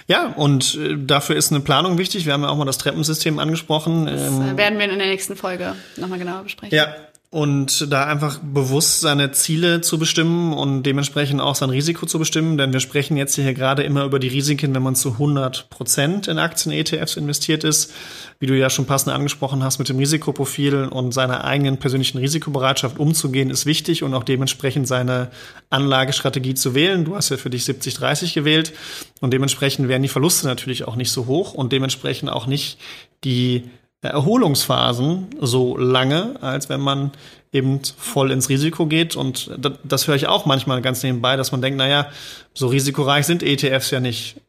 ja, 0.07 0.27
und 0.27 0.75
äh, 0.75 0.97
dafür 0.97 1.35
ist 1.35 1.51
eine 1.51 1.61
Planung 1.61 1.97
wichtig. 1.97 2.25
Wir 2.25 2.33
haben 2.33 2.43
ja 2.43 2.49
auch 2.49 2.57
mal 2.57 2.65
das 2.65 2.77
Treppensystem 2.77 3.39
angesprochen. 3.39 4.05
Das 4.05 4.21
ähm, 4.21 4.57
werden 4.57 4.77
wir 4.77 4.89
in 4.89 4.99
der 4.99 5.07
nächsten 5.07 5.35
Folge 5.35 5.75
nochmal 5.97 6.19
genauer 6.19 6.43
besprechen. 6.43 6.75
Ja, 6.75 6.95
und 7.33 7.89
da 7.89 8.07
einfach 8.07 8.39
bewusst 8.39 8.99
seine 8.99 9.31
Ziele 9.31 9.79
zu 9.79 9.97
bestimmen 9.97 10.51
und 10.51 10.83
dementsprechend 10.83 11.39
auch 11.39 11.55
sein 11.55 11.69
Risiko 11.69 12.05
zu 12.05 12.19
bestimmen, 12.19 12.57
denn 12.57 12.73
wir 12.73 12.81
sprechen 12.81 13.15
jetzt 13.15 13.35
hier 13.35 13.53
gerade 13.53 13.83
immer 13.83 14.03
über 14.03 14.19
die 14.19 14.27
Risiken, 14.27 14.75
wenn 14.75 14.83
man 14.83 14.95
zu 14.95 15.13
100 15.13 15.69
Prozent 15.69 16.27
in 16.27 16.37
Aktien-ETFs 16.37 17.15
investiert 17.15 17.63
ist, 17.63 17.93
wie 18.39 18.47
du 18.47 18.57
ja 18.57 18.69
schon 18.69 18.85
passend 18.85 19.13
angesprochen 19.13 19.63
hast 19.63 19.79
mit 19.79 19.87
dem 19.87 19.97
Risikoprofil 19.97 20.89
und 20.91 21.13
seiner 21.13 21.45
eigenen 21.45 21.77
persönlichen 21.77 22.17
Risikobereitschaft 22.17 22.99
umzugehen, 22.99 23.49
ist 23.49 23.65
wichtig 23.65 24.03
und 24.03 24.13
auch 24.13 24.25
dementsprechend 24.25 24.89
seine 24.89 25.31
Anlagestrategie 25.69 26.55
zu 26.55 26.75
wählen. 26.75 27.05
Du 27.05 27.15
hast 27.15 27.29
ja 27.29 27.37
für 27.37 27.49
dich 27.49 27.63
70-30 27.63 28.33
gewählt 28.33 28.73
und 29.21 29.31
dementsprechend 29.31 29.87
werden 29.87 30.03
die 30.03 30.09
Verluste 30.09 30.47
natürlich 30.47 30.85
auch 30.85 30.97
nicht 30.97 31.11
so 31.11 31.27
hoch 31.27 31.53
und 31.53 31.71
dementsprechend 31.71 32.29
auch 32.29 32.45
nicht 32.45 32.77
die 33.23 33.63
Erholungsphasen 34.09 35.27
so 35.39 35.77
lange, 35.77 36.35
als 36.41 36.69
wenn 36.69 36.81
man 36.81 37.11
eben 37.51 37.81
voll 37.97 38.31
ins 38.31 38.49
Risiko 38.49 38.85
geht. 38.87 39.15
Und 39.15 39.51
das, 39.57 39.73
das 39.83 40.07
höre 40.07 40.15
ich 40.15 40.27
auch 40.27 40.45
manchmal 40.45 40.81
ganz 40.81 41.03
nebenbei, 41.03 41.35
dass 41.35 41.51
man 41.51 41.61
denkt, 41.61 41.77
naja, 41.77 42.07
so 42.53 42.67
risikoreich 42.67 43.25
sind 43.25 43.43
ETFs 43.43 43.91
ja 43.91 43.99
nicht. 43.99 44.41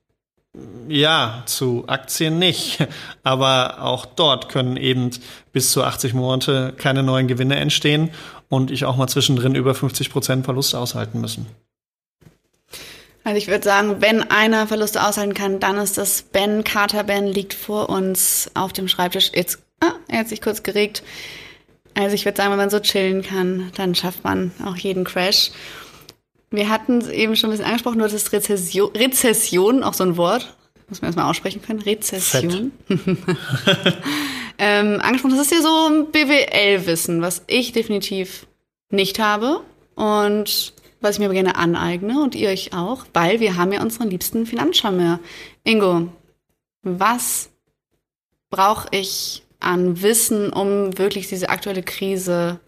Ja, 0.89 1.43
zu 1.47 1.85
Aktien 1.87 2.39
nicht. 2.39 2.87
Aber 3.23 3.83
auch 3.83 4.07
dort 4.07 4.49
können 4.49 4.77
eben 4.77 5.11
bis 5.53 5.71
zu 5.71 5.83
80 5.83 6.15
Monate 6.15 6.73
keine 6.77 7.03
neuen 7.03 7.29
Gewinne 7.29 7.57
entstehen 7.57 8.11
und 8.49 8.71
ich 8.71 8.85
auch 8.85 8.97
mal 8.97 9.09
zwischendrin 9.09 9.55
über 9.55 9.75
50 9.75 10.11
Prozent 10.11 10.45
Verlust 10.45 10.75
aushalten 10.75 11.21
müssen. 11.21 11.47
Also 13.25 13.37
ich 13.39 13.47
würde 13.47 13.65
sagen, 13.65 13.97
wenn 14.01 14.23
einer 14.31 14.67
Verluste 14.67 15.07
aushalten 15.07 15.35
kann, 15.35 15.61
dann 15.61 15.77
ist 15.77 15.97
das 15.97 16.23
Ben. 16.23 16.65
Carter 16.65 17.05
Ben 17.05 17.27
liegt 17.27 17.55
vor 17.55 17.89
uns 17.89 18.51
auf 18.55 18.73
dem 18.73 18.89
Schreibtisch. 18.89 19.31
Jetzt, 19.35 19.61
ah, 19.81 19.93
er 20.09 20.21
hat 20.21 20.29
sich 20.29 20.41
kurz 20.41 20.63
geregt. 20.63 21.03
Also 21.95 22.15
ich 22.15 22.25
würde 22.25 22.37
sagen, 22.37 22.51
wenn 22.51 22.59
man 22.59 22.71
so 22.71 22.81
chillen 22.81 23.23
kann, 23.23 23.71
dann 23.77 23.95
schafft 23.95 24.25
man 24.25 24.51
auch 24.65 24.77
jeden 24.77 25.05
Crash. 25.05 25.51
Wir 26.51 26.69
hatten 26.69 26.99
es 26.99 27.09
eben 27.09 27.37
schon 27.37 27.51
ein 27.51 27.53
bisschen 27.53 27.67
angesprochen, 27.67 27.99
du 27.99 28.05
hattest 28.05 28.33
Rezession, 28.33 28.91
Rezession, 28.95 29.83
auch 29.83 29.95
so 29.95 30.05
ein 30.05 30.17
Wort, 30.17 30.55
muss 30.89 31.01
man 31.01 31.09
erstmal 31.09 31.31
aussprechen 31.31 31.63
können, 31.63 31.81
Rezession. 31.81 32.73
ähm, 34.59 35.01
angesprochen, 35.01 35.37
das 35.37 35.47
ist 35.47 35.53
ja 35.53 35.63
so 35.63 35.89
ein 35.89 36.11
BWL-Wissen, 36.11 37.23
was 37.23 37.43
ich 37.47 37.73
definitiv 37.73 38.47
nicht 38.91 39.19
habe. 39.19 39.61
Und 39.95 40.75
was 41.03 41.17
ich 41.17 41.19
mir 41.21 41.29
gerne 41.31 41.57
aneigne 41.57 42.23
und 42.23 42.35
ihr 42.35 42.49
euch 42.49 42.73
auch, 42.73 43.05
weil 43.13 43.41
wir 43.41 43.57
haben 43.57 43.73
ja 43.73 43.83
unseren 43.83 44.11
liebsten 44.11 44.47
Finanzschammer. 44.47 45.21
Ingo, 45.65 46.09
was 46.83 47.51
brauche 48.51 48.89
ich 48.93 49.43
an 49.61 50.03
Wissen, 50.03 50.53
um 50.53 50.97
wirklich 50.99 51.29
diese 51.29 51.49
aktuelle 51.49 51.83
Krise 51.83 52.61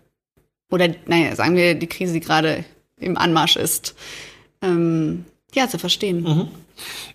oder 0.70 0.88
naja, 1.06 1.34
sagen 1.36 1.56
wir 1.56 1.74
die 1.74 1.86
Krise, 1.86 2.12
die 2.12 2.20
gerade 2.20 2.64
im 2.98 3.16
Anmarsch 3.16 3.56
ist, 3.56 3.94
ähm, 4.62 5.24
ja, 5.54 5.68
zu 5.68 5.78
verstehen. 5.78 6.22
Mhm. 6.22 6.48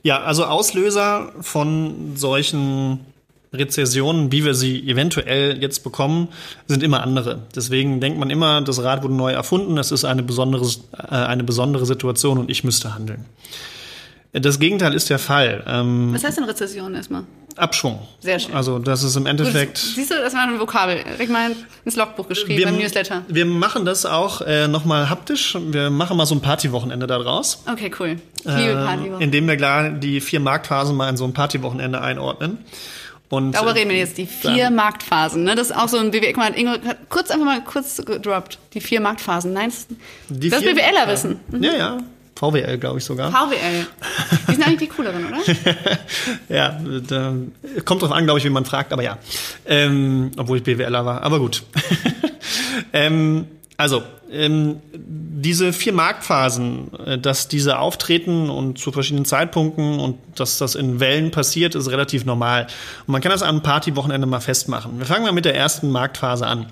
Ja, 0.04 0.22
also 0.22 0.46
Auslöser 0.46 1.34
von 1.42 2.16
solchen 2.16 3.06
Rezessionen, 3.54 4.32
wie 4.32 4.46
wir 4.46 4.54
sie 4.54 4.88
eventuell 4.88 5.62
jetzt 5.62 5.84
bekommen, 5.84 6.28
sind 6.68 6.84
immer 6.84 7.02
andere. 7.02 7.40
Deswegen 7.56 8.00
denkt 8.00 8.20
man 8.20 8.30
immer, 8.30 8.62
das 8.62 8.84
Rad 8.84 9.02
wurde 9.04 9.16
neu 9.16 9.32
erfunden, 9.32 9.76
das 9.76 9.92
ist 9.92 10.06
eine 10.06 10.22
besondere, 10.24 10.66
äh, 10.98 11.16
eine 11.16 11.44
besondere 11.44 11.86
Situation 11.86 12.38
und 12.38 12.50
ich 12.52 12.64
müsste 12.64 12.94
handeln. 12.94 13.26
Das 14.32 14.60
Gegenteil 14.60 14.94
ist 14.94 15.10
der 15.10 15.18
Fall. 15.18 15.64
Ähm, 15.68 16.12
Was 16.14 16.24
heißt 16.24 16.38
denn 16.38 16.44
Rezession 16.44 16.94
erstmal? 16.94 17.24
Abschwung. 17.56 18.00
Sehr 18.20 18.40
schön. 18.40 18.54
Also 18.54 18.78
das 18.78 19.02
ist 19.04 19.16
im 19.16 19.26
Endeffekt. 19.26 19.80
Siehst 19.80 20.12
du, 20.12 20.16
das 20.16 20.34
war 20.36 20.44
ein 20.44 20.60
Vokabel. 20.60 21.00
Ich 21.18 21.28
mal 21.30 21.52
ins 21.84 21.96
Logbuch 21.96 22.28
geschrieben 22.28 22.60
Wir, 22.60 22.66
beim 22.68 22.78
Newsletter. 22.78 23.24
wir 23.28 23.46
machen 23.46 23.86
das 23.86 24.06
auch 24.06 24.42
äh, 24.42 24.68
nochmal 24.68 25.10
haptisch. 25.10 25.58
Wir 25.60 25.90
machen 25.90 26.16
mal 26.16 26.28
so 26.28 26.36
ein 26.36 26.42
Partywochenende 26.42 27.08
da 27.08 27.18
draus. 27.18 27.64
Okay, 27.70 27.92
cool. 28.00 28.18
Ich 28.38 28.46
liebe 28.46 28.72
Äh, 28.72 28.86
Partywoche. 28.86 29.24
indem 29.24 29.48
wir 29.48 29.58
klar 29.58 29.90
die 29.90 30.22
vier 30.22 30.40
Marktphasen 30.40 30.96
mal 30.96 31.10
in 31.10 31.18
so 31.18 31.26
ein 31.26 31.34
Partywochenende 31.34 32.00
einordnen. 32.00 32.60
Und 33.30 33.52
Darüber 33.52 33.72
äh, 33.72 33.80
reden 33.80 33.92
wir 33.92 33.98
jetzt, 33.98 34.18
die 34.18 34.26
vier 34.26 34.72
Marktphasen. 34.72 35.44
Ne? 35.44 35.56
Das 35.56 35.70
ist 35.70 35.76
auch 35.76 35.88
so 35.88 35.98
ein 35.98 36.12
BWL. 36.12 36.34
Guck 36.34 36.38
mal, 36.38 36.58
Ingo 36.58 36.72
hat 36.72 37.10
kurz 37.10 37.30
einfach 37.30 37.46
mal 37.46 37.64
kurz 37.64 38.02
gedroppt. 38.04 38.58
Die 38.74 38.82
vier 38.82 39.02
Marktphasen. 39.02 39.54
Nein, 39.54 39.70
das, 39.70 39.88
die 40.30 40.50
das 40.50 40.62
BWLer 40.62 41.08
wissen. 41.08 41.40
Ja, 41.60 41.76
ja. 41.76 41.98
VWL, 42.40 42.78
glaube 42.78 43.00
ich 43.00 43.06
sogar. 43.06 43.32
VWL. 43.32 43.86
Die 44.48 44.52
sind 44.54 44.66
eigentlich 44.66 44.80
die 44.80 44.88
cooleren, 44.88 45.26
oder? 45.28 45.40
Ja, 46.50 46.80
da, 47.08 47.34
kommt 47.84 48.02
drauf 48.02 48.14
an, 48.14 48.24
glaube 48.24 48.40
ich, 48.40 48.46
wie 48.46 48.50
man 48.50 48.64
fragt, 48.64 48.94
aber 48.94 49.04
ja. 49.04 49.18
Ähm, 49.66 50.32
obwohl 50.38 50.58
ich 50.58 50.64
BWLer 50.64 51.06
war, 51.06 51.22
aber 51.22 51.40
gut. 51.40 51.64
ähm, 52.94 53.46
also, 53.80 54.04
ähm, 54.30 54.82
diese 54.94 55.72
vier 55.72 55.94
Marktphasen, 55.94 56.94
äh, 57.00 57.18
dass 57.18 57.48
diese 57.48 57.80
auftreten 57.80 58.50
und 58.50 58.78
zu 58.78 58.92
verschiedenen 58.92 59.24
Zeitpunkten 59.24 60.02
und 60.02 60.18
dass 60.36 60.58
das 60.58 60.76
in 60.76 61.00
Wellen 61.00 61.32
passiert, 61.32 61.76
ist 61.76 61.90
relativ 61.90 62.26
normal. 62.26 62.68
Und 63.08 63.14
man 63.14 63.22
kann 63.22 63.32
das 63.32 63.42
einem 63.42 63.62
Partywochenende 63.62 64.28
mal 64.28 64.42
festmachen. 64.42 65.00
Wir 65.00 65.06
fangen 65.06 65.24
mal 65.24 65.32
mit 65.32 65.46
der 65.46 65.56
ersten 65.56 65.92
Marktphase 65.92 66.46
an. 66.46 66.66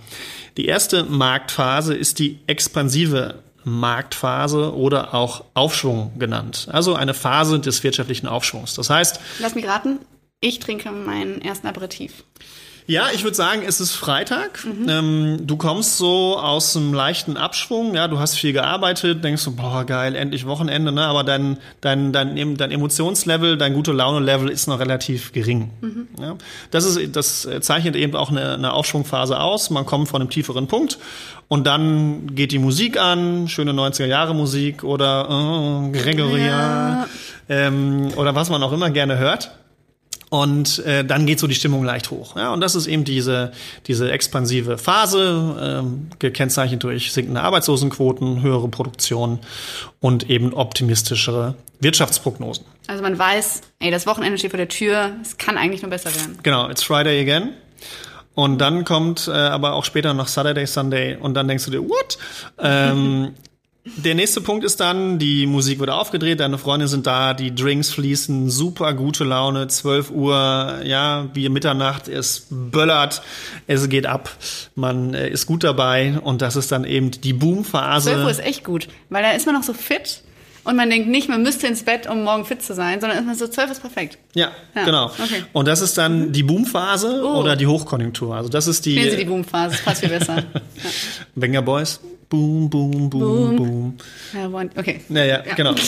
Die 0.58 0.66
erste 0.66 1.06
Marktphase 1.06 1.96
ist 1.96 2.20
die 2.20 2.40
expansive 2.46 3.36
Marktphase 3.64 4.76
oder 4.76 5.14
auch 5.14 5.46
Aufschwung 5.54 6.20
genannt. 6.20 6.68
Also 6.70 6.94
eine 6.94 7.14
Phase 7.14 7.62
des 7.62 7.86
wirtschaftlichen 7.86 8.28
Aufschwungs. 8.28 8.76
Das 8.76 8.90
heißt, 8.90 9.22
Lass 9.40 9.56
mich 9.56 9.66
raten. 9.66 10.00
Ich 10.42 10.60
trinke 10.60 10.92
meinen 10.92 11.42
ersten 11.42 11.68
Aperitif. 11.68 12.26
Ja, 12.88 13.08
ich 13.14 13.24
würde 13.24 13.36
sagen, 13.36 13.64
es 13.68 13.82
ist 13.82 13.96
Freitag. 13.96 14.66
Ähm, 14.88 15.40
du 15.46 15.58
kommst 15.58 15.98
so 15.98 16.38
aus 16.40 16.76
einem 16.78 16.94
leichten 16.94 17.36
Abschwung. 17.36 17.94
Ja, 17.94 18.08
du 18.08 18.18
hast 18.20 18.36
viel 18.36 18.54
gearbeitet, 18.54 19.24
denkst 19.24 19.42
so, 19.42 19.52
boah, 19.52 19.84
geil, 19.84 20.16
endlich 20.16 20.46
Wochenende, 20.48 20.94
ne? 20.94 21.04
Aber 21.04 21.24
dein, 21.26 21.58
dein, 21.82 22.14
dein, 22.14 22.56
dein 22.56 22.72
Emotionslevel, 22.72 23.58
dein 23.58 23.74
gute 23.74 23.92
Laune-Level 23.92 24.50
ist 24.50 24.68
noch 24.68 24.80
relativ 24.80 25.34
gering. 25.34 25.70
Ja? 26.20 26.36
Das, 26.72 26.86
ist, 26.86 27.16
das 27.16 27.48
zeichnet 27.60 27.96
eben 27.98 28.16
auch 28.16 28.32
eine, 28.32 28.54
eine 28.54 28.72
Aufschwungphase 28.72 29.38
aus. 29.40 29.70
Man 29.70 29.86
kommt 29.86 30.08
von 30.08 30.22
einem 30.22 30.30
tieferen 30.30 30.68
Punkt 30.68 30.98
und 31.50 31.68
dann 31.68 32.36
geht 32.36 32.52
die 32.54 32.60
Musik 32.60 32.98
an, 33.00 33.48
schöne 33.50 33.72
90er-Jahre-Musik 33.72 34.84
oder 34.84 35.90
äh, 35.94 35.98
Gregoria 35.98 36.48
Ja. 36.48 37.08
ähm, 37.50 38.12
oder 38.16 38.34
was 38.34 38.50
man 38.50 38.64
auch 38.64 38.72
immer 38.72 38.90
gerne 38.92 39.18
hört. 39.18 39.52
Und 40.30 40.80
äh, 40.80 41.06
dann 41.06 41.26
geht 41.26 41.40
so 41.40 41.48
die 41.48 41.56
Stimmung 41.56 41.86
leicht 41.86 42.12
hoch. 42.12 42.36
Ja, 42.36 42.52
und 42.52 42.60
das 42.60 42.76
ist 42.76 42.88
eben 42.88 43.06
diese, 43.06 43.54
diese 43.88 44.12
expansive 44.12 44.78
Phase, 44.78 45.56
ähm, 45.60 46.10
gekennzeichnet 46.20 46.84
durch 46.84 47.14
sinkende 47.14 47.42
Arbeitslosenquoten, 47.42 48.42
höhere 48.42 48.68
Produktion 48.68 49.40
und 50.02 50.30
eben 50.30 50.54
optimistischere 50.54 51.56
Wirtschaftsprognosen. 51.80 52.66
Also 52.88 53.04
man 53.04 53.18
weiß, 53.18 53.62
ey, 53.80 53.90
das 53.90 54.06
Wochenende 54.06 54.38
steht 54.38 54.52
vor 54.52 54.58
der 54.58 54.68
Tür. 54.68 55.16
Es 55.22 55.38
kann 55.38 55.58
eigentlich 55.58 55.82
nur 55.82 55.92
besser 55.92 56.14
werden. 56.14 56.38
Genau, 56.44 56.70
it's 56.70 56.84
Friday 56.84 57.22
again. 57.22 57.54
Und 58.34 58.60
dann 58.60 58.86
kommt 58.86 59.28
äh, 59.28 59.32
aber 59.32 59.74
auch 59.74 59.86
später 59.86 60.14
noch 60.14 60.28
Saturday, 60.28 60.68
Sunday 60.68 61.16
und 61.16 61.34
dann 61.36 61.48
denkst 61.48 61.66
du 61.66 61.72
dir, 61.72 61.82
what? 61.82 62.18
Ähm, 62.60 63.34
der 63.96 64.16
nächste 64.16 64.42
Punkt 64.42 64.64
ist 64.66 64.80
dann, 64.80 65.20
die 65.20 65.46
Musik 65.46 65.80
wird 65.80 65.90
aufgedreht, 65.90 66.40
deine 66.40 66.58
Freunde 66.58 66.88
sind 66.88 67.08
da, 67.08 67.34
die 67.34 67.54
Drinks 67.56 67.90
fließen, 67.92 68.50
super 68.50 68.94
gute 68.94 69.24
Laune, 69.24 69.68
12 69.68 70.12
Uhr, 70.12 70.80
ja, 70.84 71.28
wie 71.34 71.48
Mitternacht, 71.50 72.08
es 72.08 72.48
böllert, 72.50 73.22
es 73.68 73.88
geht 73.90 74.06
ab, 74.06 74.30
man 74.76 75.14
äh, 75.14 75.30
ist 75.30 75.46
gut 75.46 75.64
dabei 75.64 76.20
und 76.22 76.42
das 76.42 76.56
ist 76.56 76.72
dann 76.72 76.84
eben 76.84 77.12
die 77.12 77.34
12 77.34 77.34
Uhr 77.34 77.40
Boomphase. 77.40 78.12
ist 78.30 78.40
echt 78.44 78.64
gut, 78.64 78.88
weil 79.10 79.24
da 79.24 79.32
ist 79.32 79.46
man 79.46 79.56
noch 79.56 79.64
so 79.64 79.74
fit 79.74 80.22
und 80.64 80.76
man 80.76 80.90
denkt 80.90 81.08
nicht, 81.08 81.30
man 81.30 81.44
müsste 81.44 81.66
ins 81.68 81.84
Bett, 81.84 82.10
um 82.10 82.24
morgen 82.26 82.44
fit 82.44 82.62
zu 82.62 82.74
sein, 82.76 83.00
sondern 83.00 83.20
ist 83.20 83.26
man 83.26 83.36
so 83.36 83.48
12 83.48 83.72
ist 83.72 83.80
perfekt. 83.82 84.18
Ja, 84.34 84.52
Ja, 84.76 84.84
genau. 84.84 85.06
okay. 85.06 85.44
Und 85.54 85.66
das 85.68 85.80
ist 85.82 85.98
dann 85.98 86.34
die 86.34 86.44
Boomphase 86.44 87.22
Oh. 87.24 87.40
oder 87.40 87.56
die 87.56 87.68
Hochkonjunktur. 87.68 88.36
Also 88.36 88.50
das 88.50 88.68
ist 88.68 88.86
die 88.86 88.96
Nehmen 88.96 89.12
Sie 89.12 89.16
die 89.18 89.24
Boomphase, 89.26 89.76
ist 89.76 89.82
fast 89.82 90.02
viel 90.02 90.10
besser. 90.10 90.44
Banger 91.36 91.62
Boys. 91.62 92.02
Boom, 92.30 92.70
boom, 92.70 93.10
boom, 93.10 93.56
boom. 93.56 93.98
Ja, 94.34 94.48
one- 94.48 94.70
okay. 94.78 95.00
Naja, 95.08 95.44
Ja. 95.46 95.54
genau. 95.56 95.74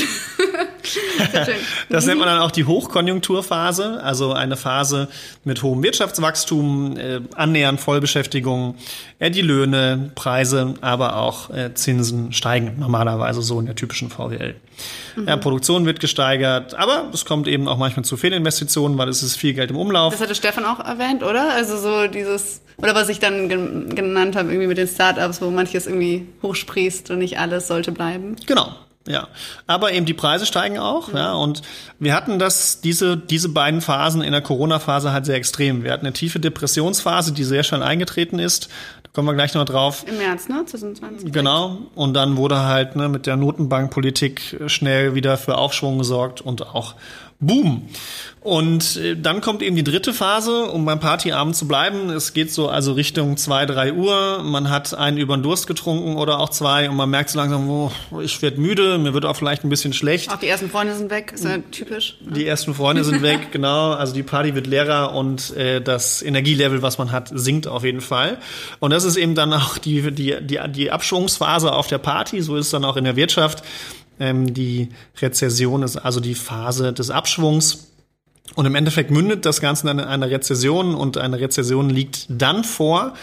Schön. 0.84 1.56
Das 1.90 2.06
nennt 2.06 2.18
man 2.20 2.28
dann 2.30 2.40
auch 2.40 2.50
die 2.52 2.64
Hochkonjunkturphase, 2.66 4.02
also 4.02 4.34
eine 4.34 4.56
Phase 4.56 5.10
mit 5.44 5.62
hohem 5.62 5.84
Wirtschaftswachstum, 5.84 6.98
äh, 6.98 7.20
annähernd 7.36 7.80
Vollbeschäftigung, 7.80 8.76
äh, 9.20 9.30
die 9.30 9.42
Löhne, 9.42 10.12
Preise, 10.16 10.76
aber 10.82 11.18
auch 11.18 11.50
äh, 11.52 11.74
Zinsen 11.74 12.32
steigen 12.32 12.78
normalerweise 12.80 13.42
so 13.42 13.60
in 13.60 13.66
der 13.68 13.76
typischen 13.76 14.10
VWL. 14.10 14.56
Ja, 15.28 15.36
Produktion 15.38 15.86
wird 15.86 16.00
gesteigert, 16.00 16.74
aber 16.76 17.10
es 17.14 17.26
kommt 17.26 17.48
eben 17.50 17.68
auch 17.68 17.78
manchmal 17.78 18.06
zu 18.06 18.16
Fehlinvestitionen, 18.16 18.98
weil 18.98 19.10
es 19.10 19.22
ist 19.22 19.36
viel 19.36 19.54
Geld 19.54 19.72
im 19.72 19.76
Umlauf. 19.78 20.14
Das 20.14 20.22
hatte 20.22 20.36
Stefan 20.36 20.64
auch 20.66 20.80
erwähnt, 20.80 21.22
oder? 21.22 21.52
Also 21.54 21.78
so 21.78 22.08
dieses, 22.08 22.62
oder 22.82 22.96
was 22.96 23.10
ich 23.10 23.20
dann 23.20 23.50
gen 23.50 23.96
genannt 23.96 24.36
habe, 24.36 24.50
irgendwie 24.50 24.68
mit 24.68 24.78
den 24.78 24.88
Startups, 24.88 25.42
wo 25.42 25.50
manches 25.50 25.88
irgendwie 25.88 26.28
hochsprießt 26.42 27.12
und 27.12 27.20
nicht 27.20 27.40
alles 27.40 27.68
sollte 27.68 27.92
bleiben. 27.92 28.36
Genau. 28.46 28.76
Ja, 29.08 29.28
aber 29.66 29.92
eben 29.92 30.06
die 30.06 30.14
Preise 30.14 30.46
steigen 30.46 30.78
auch, 30.78 31.12
ja, 31.14 31.34
und 31.34 31.64
wir 31.98 32.14
hatten 32.14 32.38
das, 32.38 32.82
diese, 32.82 33.18
diese 33.18 33.50
beiden 33.50 33.82
Phasen 33.82 34.22
in 34.22 34.34
der 34.34 34.42
Corona-Phase 34.42 35.12
halt 35.12 35.26
sehr 35.26 35.36
extrem. 35.36 35.84
Wir 35.84 35.94
hatten 35.94 36.06
eine 36.06 36.14
tiefe 36.14 36.40
Depressionsphase, 36.40 37.32
die 37.32 37.44
sehr 37.44 37.64
schnell 37.64 37.82
eingetreten 37.82 38.38
ist. 38.38 38.70
Da 39.02 39.10
kommen 39.12 39.28
wir 39.28 39.34
gleich 39.34 39.56
noch 39.56 39.66
drauf. 39.66 40.06
Im 40.08 40.18
März, 40.18 40.48
ne? 40.48 40.64
2020. 40.64 41.32
Genau. 41.32 41.80
Und 41.96 42.14
dann 42.14 42.38
wurde 42.38 42.66
halt 42.66 42.96
ne, 42.96 43.10
mit 43.10 43.26
der 43.26 43.36
Notenbankpolitik 43.36 44.64
schnell 44.68 45.16
wieder 45.16 45.38
für 45.38 45.58
Aufschwung 45.58 45.98
gesorgt 45.98 46.42
und 46.42 46.68
auch 46.68 46.94
Boom. 47.42 47.88
Und 48.42 48.98
äh, 48.98 49.16
dann 49.16 49.40
kommt 49.40 49.62
eben 49.62 49.78
die 49.78 49.84
dritte 49.84 50.14
Phase, 50.14 50.66
um 50.66 50.84
beim 50.84 51.00
Partyabend 51.00 51.56
zu 51.56 51.70
bleiben. 51.70 52.10
Es 52.10 52.34
geht 52.34 52.52
so 52.52 52.68
also 52.68 52.94
Richtung 52.94 53.38
zwei, 53.38 53.66
drei 53.66 53.94
Uhr. 53.94 54.44
Man 54.44 54.70
hat 54.70 54.94
einen 54.94 55.18
über 55.18 55.38
den 55.38 55.44
Durst 55.44 55.66
getrunken 55.66 56.18
oder 56.18 56.40
auch 56.40 56.50
zwei 56.50 56.90
und 56.90 56.98
man 56.98 57.10
merkt 57.10 57.30
so 57.30 57.40
langsam, 57.40 57.70
oh, 57.70 57.92
ich 58.22 58.42
werde 58.42 58.60
müde, 58.60 58.98
mir 58.98 59.14
wird 59.14 59.24
auch 59.24 59.38
vielleicht 59.38 59.64
ein 59.64 59.70
bisschen 59.70 59.94
schlecht. 59.94 60.30
Auch 60.32 60.38
die 60.38 60.48
ersten 60.48 60.70
Freunde 60.70 60.96
sind 60.96 61.12
weg, 61.12 61.32
ist 61.34 61.46
ja 61.46 61.60
typisch. 61.72 62.18
Die 62.20 62.46
ersten 62.46 62.74
Freunde 62.74 63.06
sind 63.06 63.22
weg, 63.22 63.40
genau. 63.52 63.92
Also 63.92 64.14
die 64.14 64.24
Party 64.24 64.54
wird 64.54 64.68
leerer 64.68 65.16
und 65.16 65.56
äh, 65.56 65.82
das 65.82 66.22
Energielevel, 66.22 66.82
was 66.82 66.98
man 66.98 67.14
hat, 67.14 67.30
sinkt 67.34 67.68
auf 67.68 67.86
jeden 67.86 68.02
Fall. 68.02 68.38
Und 68.80 68.92
das 68.92 69.06
ist 69.06 69.16
eben 69.16 69.36
dann 69.36 69.54
auch 69.54 69.78
die, 69.78 70.12
die, 70.12 70.36
die, 70.42 70.60
die 70.70 70.92
Abschwungsphase 70.92 71.72
auf 71.72 71.88
der 71.88 72.00
Party. 72.00 72.42
So 72.42 72.58
ist 72.58 72.66
es 72.66 72.72
dann 72.72 72.84
auch 72.84 72.98
in 72.98 73.06
der 73.06 73.16
Wirtschaft. 73.16 73.64
Ähm, 74.20 74.54
die 74.54 74.90
Rezession 75.22 75.84
ist 75.84 75.98
also 75.98 76.20
die 76.20 76.36
Phase 76.36 76.94
des 76.94 77.10
Abschwungs. 77.10 77.88
Und 78.56 78.66
im 78.66 78.76
Endeffekt 78.76 79.12
mündet 79.12 79.46
das 79.46 79.62
Ganze 79.62 79.90
in 79.90 80.00
eine 80.00 80.30
Rezession 80.30 80.96
und 80.96 81.18
eine 81.18 81.40
Rezession 81.40 81.90
liegt 81.90 82.26
dann 82.30 82.64
vor, 82.64 83.14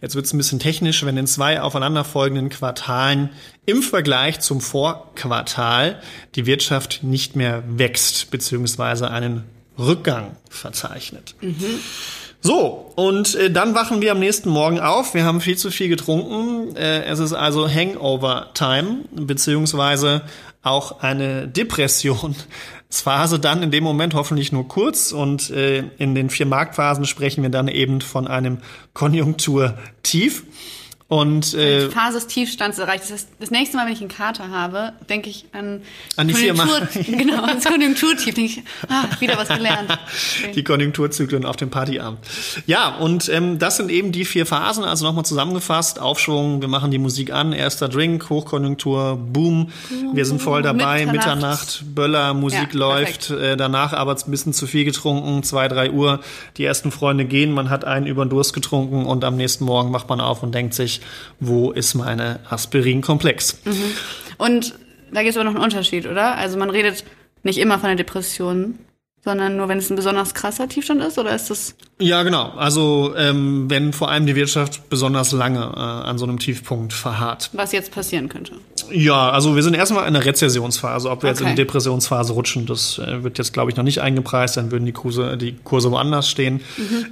jetzt 0.00 0.16
wird 0.16 0.26
es 0.26 0.32
ein 0.32 0.38
bisschen 0.38 0.58
technisch, 0.58 1.04
wenn 1.06 1.16
in 1.16 1.28
zwei 1.28 1.60
aufeinanderfolgenden 1.60 2.48
Quartalen 2.48 3.30
im 3.64 3.82
Vergleich 3.82 4.40
zum 4.40 4.60
Vorquartal 4.60 6.02
die 6.34 6.46
Wirtschaft 6.46 7.04
nicht 7.04 7.36
mehr 7.36 7.62
wächst, 7.68 8.30
beziehungsweise 8.32 9.10
einen 9.10 9.44
Rückgang 9.78 10.36
verzeichnet. 10.50 11.36
So, 12.44 12.90
und 12.96 13.36
äh, 13.36 13.52
dann 13.52 13.76
wachen 13.76 14.02
wir 14.02 14.10
am 14.10 14.18
nächsten 14.18 14.50
Morgen 14.50 14.80
auf. 14.80 15.14
Wir 15.14 15.24
haben 15.24 15.40
viel 15.40 15.56
zu 15.56 15.70
viel 15.70 15.88
getrunken. 15.88 16.74
Äh, 16.74 17.04
es 17.04 17.20
ist 17.20 17.32
also 17.32 17.68
Hangover-Time, 17.68 19.04
beziehungsweise 19.12 20.22
auch 20.64 21.00
eine 21.00 21.46
Depressionsphase 21.46 23.38
dann 23.38 23.62
in 23.62 23.70
dem 23.70 23.84
Moment 23.84 24.14
hoffentlich 24.14 24.50
nur 24.50 24.66
kurz. 24.66 25.12
Und 25.12 25.50
äh, 25.50 25.84
in 25.98 26.16
den 26.16 26.30
vier 26.30 26.46
Marktphasen 26.46 27.04
sprechen 27.04 27.44
wir 27.44 27.50
dann 27.50 27.68
eben 27.68 28.00
von 28.00 28.26
einem 28.26 28.58
Konjunkturtief. 28.92 30.42
Und 31.12 31.52
äh, 31.52 31.90
Phase 31.90 32.14
des 32.18 32.26
Tiefstands 32.26 32.78
erreicht. 32.78 33.04
Das 33.04 33.12
heißt, 33.12 33.28
das 33.38 33.50
nächste 33.50 33.76
Mal, 33.76 33.84
wenn 33.84 33.92
ich 33.92 34.00
einen 34.00 34.08
Kater 34.08 34.48
habe, 34.48 34.94
denke 35.10 35.28
ich 35.28 35.44
an, 35.52 35.82
An 36.16 36.26
die 36.26 36.32
Firma. 36.32 36.64
Konjunktur- 36.64 37.02
Genau, 37.18 37.42
ans 37.42 37.66
Konjunkturtief. 37.66 38.34
Denke 38.34 38.40
ich, 38.44 38.62
ah, 38.88 39.04
wieder 39.20 39.36
was 39.36 39.48
gelernt. 39.48 39.98
die 40.54 40.64
Konjunkturzyklen 40.64 41.44
auf 41.44 41.56
dem 41.56 41.68
Partyabend. 41.68 42.18
Ja, 42.66 42.96
und 42.96 43.28
ähm, 43.28 43.58
das 43.58 43.76
sind 43.76 43.90
eben 43.90 44.10
die 44.12 44.24
vier 44.24 44.46
Phasen, 44.46 44.84
also 44.84 45.04
nochmal 45.04 45.26
zusammengefasst. 45.26 46.00
Aufschwung, 46.00 46.62
wir 46.62 46.68
machen 46.68 46.90
die 46.90 46.98
Musik 46.98 47.30
an, 47.30 47.52
erster 47.52 47.90
Drink, 47.90 48.30
Hochkonjunktur, 48.30 49.18
Boom, 49.18 49.68
wir 50.14 50.24
sind 50.24 50.40
voll 50.40 50.62
dabei, 50.62 51.04
Mitternacht. 51.04 51.12
Mitternacht, 51.12 51.94
Böller, 51.94 52.32
Musik 52.32 52.68
Ja, 52.72 52.78
läuft, 52.78 53.28
äh, 53.28 53.58
danach 53.58 53.92
aber 53.92 54.16
ein 54.16 54.30
bisschen 54.30 54.54
zu 54.54 54.66
viel 54.66 54.86
getrunken, 54.86 55.42
zwei, 55.42 55.68
drei 55.68 55.90
Uhr, 55.90 56.20
die 56.56 56.64
ersten 56.64 56.90
Freunde 56.90 57.26
gehen, 57.26 57.52
man 57.52 57.68
hat 57.68 57.84
einen 57.84 58.06
über 58.06 58.24
den 58.24 58.30
Durst 58.30 58.54
getrunken 58.54 59.04
und 59.04 59.24
am 59.24 59.36
nächsten 59.36 59.66
Morgen 59.66 59.92
wacht 59.92 60.08
man 60.08 60.22
auf 60.22 60.42
und 60.42 60.54
denkt 60.54 60.72
sich, 60.72 61.01
wo 61.40 61.70
ist 61.72 61.94
meine 61.94 62.40
Aspirin-Komplex? 62.48 63.60
Und 64.38 64.74
da 65.12 65.20
gibt 65.22 65.30
es 65.30 65.36
aber 65.36 65.44
noch 65.44 65.54
einen 65.54 65.64
Unterschied, 65.64 66.06
oder? 66.06 66.36
Also 66.36 66.58
man 66.58 66.70
redet 66.70 67.04
nicht 67.42 67.58
immer 67.58 67.78
von 67.78 67.88
der 67.88 67.96
Depression, 67.96 68.78
sondern 69.24 69.56
nur 69.56 69.68
wenn 69.68 69.78
es 69.78 69.90
ein 69.90 69.96
besonders 69.96 70.34
krasser 70.34 70.68
Tiefstand 70.68 71.02
ist, 71.02 71.18
oder 71.18 71.34
ist 71.34 71.50
das? 71.50 71.76
Ja, 72.00 72.22
genau. 72.22 72.50
Also 72.50 73.14
ähm, 73.16 73.70
wenn 73.70 73.92
vor 73.92 74.10
allem 74.10 74.26
die 74.26 74.34
Wirtschaft 74.34 74.88
besonders 74.88 75.32
lange 75.32 75.60
äh, 75.60 75.78
an 75.78 76.18
so 76.18 76.24
einem 76.24 76.38
Tiefpunkt 76.38 76.92
verharrt. 76.92 77.50
Was 77.52 77.72
jetzt 77.72 77.92
passieren 77.92 78.28
könnte. 78.28 78.56
Ja, 78.90 79.30
also 79.30 79.54
wir 79.56 79.62
sind 79.62 79.74
erstmal 79.74 80.06
in 80.08 80.14
der 80.14 80.24
Rezessionsphase. 80.24 81.10
Ob 81.10 81.22
wir 81.22 81.30
jetzt 81.30 81.40
in 81.40 81.46
Okay. 81.46 81.54
die 81.54 81.62
Depressionsphase 81.62 82.32
rutschen, 82.32 82.66
das 82.66 82.98
äh, 82.98 83.22
wird 83.22 83.38
jetzt, 83.38 83.52
glaube 83.52 83.70
ich, 83.70 83.76
noch 83.76 83.84
nicht 83.84 84.00
eingepreist. 84.00 84.56
Dann 84.56 84.70
würden 84.70 84.86
die 84.86 84.92
Kurse, 84.92 85.36
die 85.36 85.52
Kurse 85.64 85.90
woanders 85.90 86.28
stehen. 86.28 86.60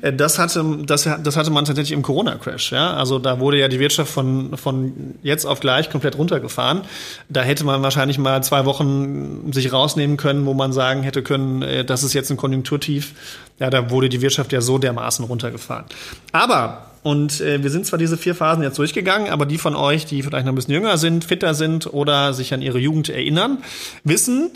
Äh, 0.02 0.12
das, 0.12 0.38
hatte, 0.38 0.64
das, 0.84 1.08
das 1.22 1.36
hatte 1.36 1.50
man 1.50 1.64
tatsächlich 1.64 1.92
im 1.92 2.02
Corona-Crash. 2.02 2.72
Ja? 2.72 2.94
Also 2.94 3.18
da 3.18 3.40
wurde 3.40 3.58
ja 3.58 3.68
die 3.68 3.78
Wirtschaft 3.78 4.10
von, 4.12 4.56
von 4.56 4.92
jetzt 5.22 5.44
auf 5.44 5.60
gleich 5.60 5.90
komplett 5.90 6.18
runtergefahren. 6.18 6.82
Da 7.28 7.42
hätte 7.42 7.64
man 7.64 7.82
wahrscheinlich 7.82 8.18
mal 8.18 8.42
zwei 8.42 8.64
Wochen 8.64 9.52
sich 9.52 9.72
rausnehmen 9.72 10.16
können, 10.16 10.46
wo 10.46 10.54
man 10.54 10.72
sagen 10.72 11.02
hätte 11.02 11.22
können, 11.22 11.62
äh, 11.62 11.84
das 11.84 12.02
ist 12.02 12.12
jetzt 12.14 12.30
ein 12.30 12.36
Konjunkturtief. 12.36 13.14
Ja, 13.58 13.70
da 13.70 13.90
wurde 13.90 14.08
die 14.08 14.22
Wirtschaft 14.22 14.52
ja 14.52 14.60
so 14.60 14.78
dermaßen 14.78 15.24
runtergefahren. 15.24 15.84
Aber 16.32 16.89
und 17.02 17.40
äh, 17.40 17.62
wir 17.62 17.70
sind 17.70 17.86
zwar 17.86 17.98
diese 17.98 18.16
vier 18.16 18.34
Phasen 18.34 18.62
jetzt 18.62 18.78
durchgegangen, 18.78 19.30
aber 19.30 19.46
die 19.46 19.58
von 19.58 19.74
euch, 19.74 20.04
die 20.04 20.22
vielleicht 20.22 20.44
noch 20.44 20.52
ein 20.52 20.56
bisschen 20.56 20.74
jünger 20.74 20.98
sind, 20.98 21.24
fitter 21.24 21.54
sind 21.54 21.92
oder 21.92 22.34
sich 22.34 22.52
an 22.52 22.62
ihre 22.62 22.78
Jugend 22.78 23.08
erinnern, 23.08 23.58
wissen, 24.04 24.50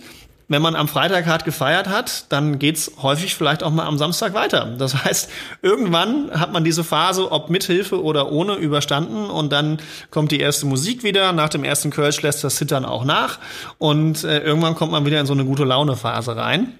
wenn 0.47 0.61
man 0.61 0.77
am 0.77 0.89
Freitag 0.89 1.27
hart 1.27 1.45
gefeiert 1.47 1.89
hat, 1.89 2.27
dann 2.31 2.59
geht's 2.59 2.93
häufig 3.01 3.35
vielleicht 3.35 3.63
auch 3.63 3.71
mal 3.71 3.87
am 3.87 3.97
Samstag 3.97 4.35
weiter. 4.35 4.75
Das 4.79 4.95
heißt, 5.05 5.31
irgendwann 5.63 6.31
hat 6.33 6.53
man 6.53 6.65
diese 6.65 6.85
Phase, 6.85 7.33
ob 7.33 7.49
mit 7.49 7.65
Hilfe 7.65 8.03
oder 8.03 8.31
ohne, 8.31 8.57
überstanden 8.57 9.31
und 9.31 9.53
dann 9.53 9.79
kommt 10.11 10.33
die 10.33 10.41
erste 10.41 10.67
Musik 10.67 11.03
wieder. 11.03 11.33
Nach 11.33 11.49
dem 11.49 11.65
ersten 11.65 11.91
Kölsch 11.91 12.21
lässt 12.23 12.45
das 12.45 12.57
Zittern 12.57 12.85
auch 12.85 13.05
nach 13.05 13.39
und 13.79 14.25
äh, 14.25 14.41
irgendwann 14.41 14.75
kommt 14.75 14.93
man 14.93 15.07
wieder 15.07 15.21
in 15.21 15.27
so 15.27 15.33
eine 15.33 15.45
gute 15.45 15.65
Laune-Phase 15.65 16.37
rein. 16.37 16.75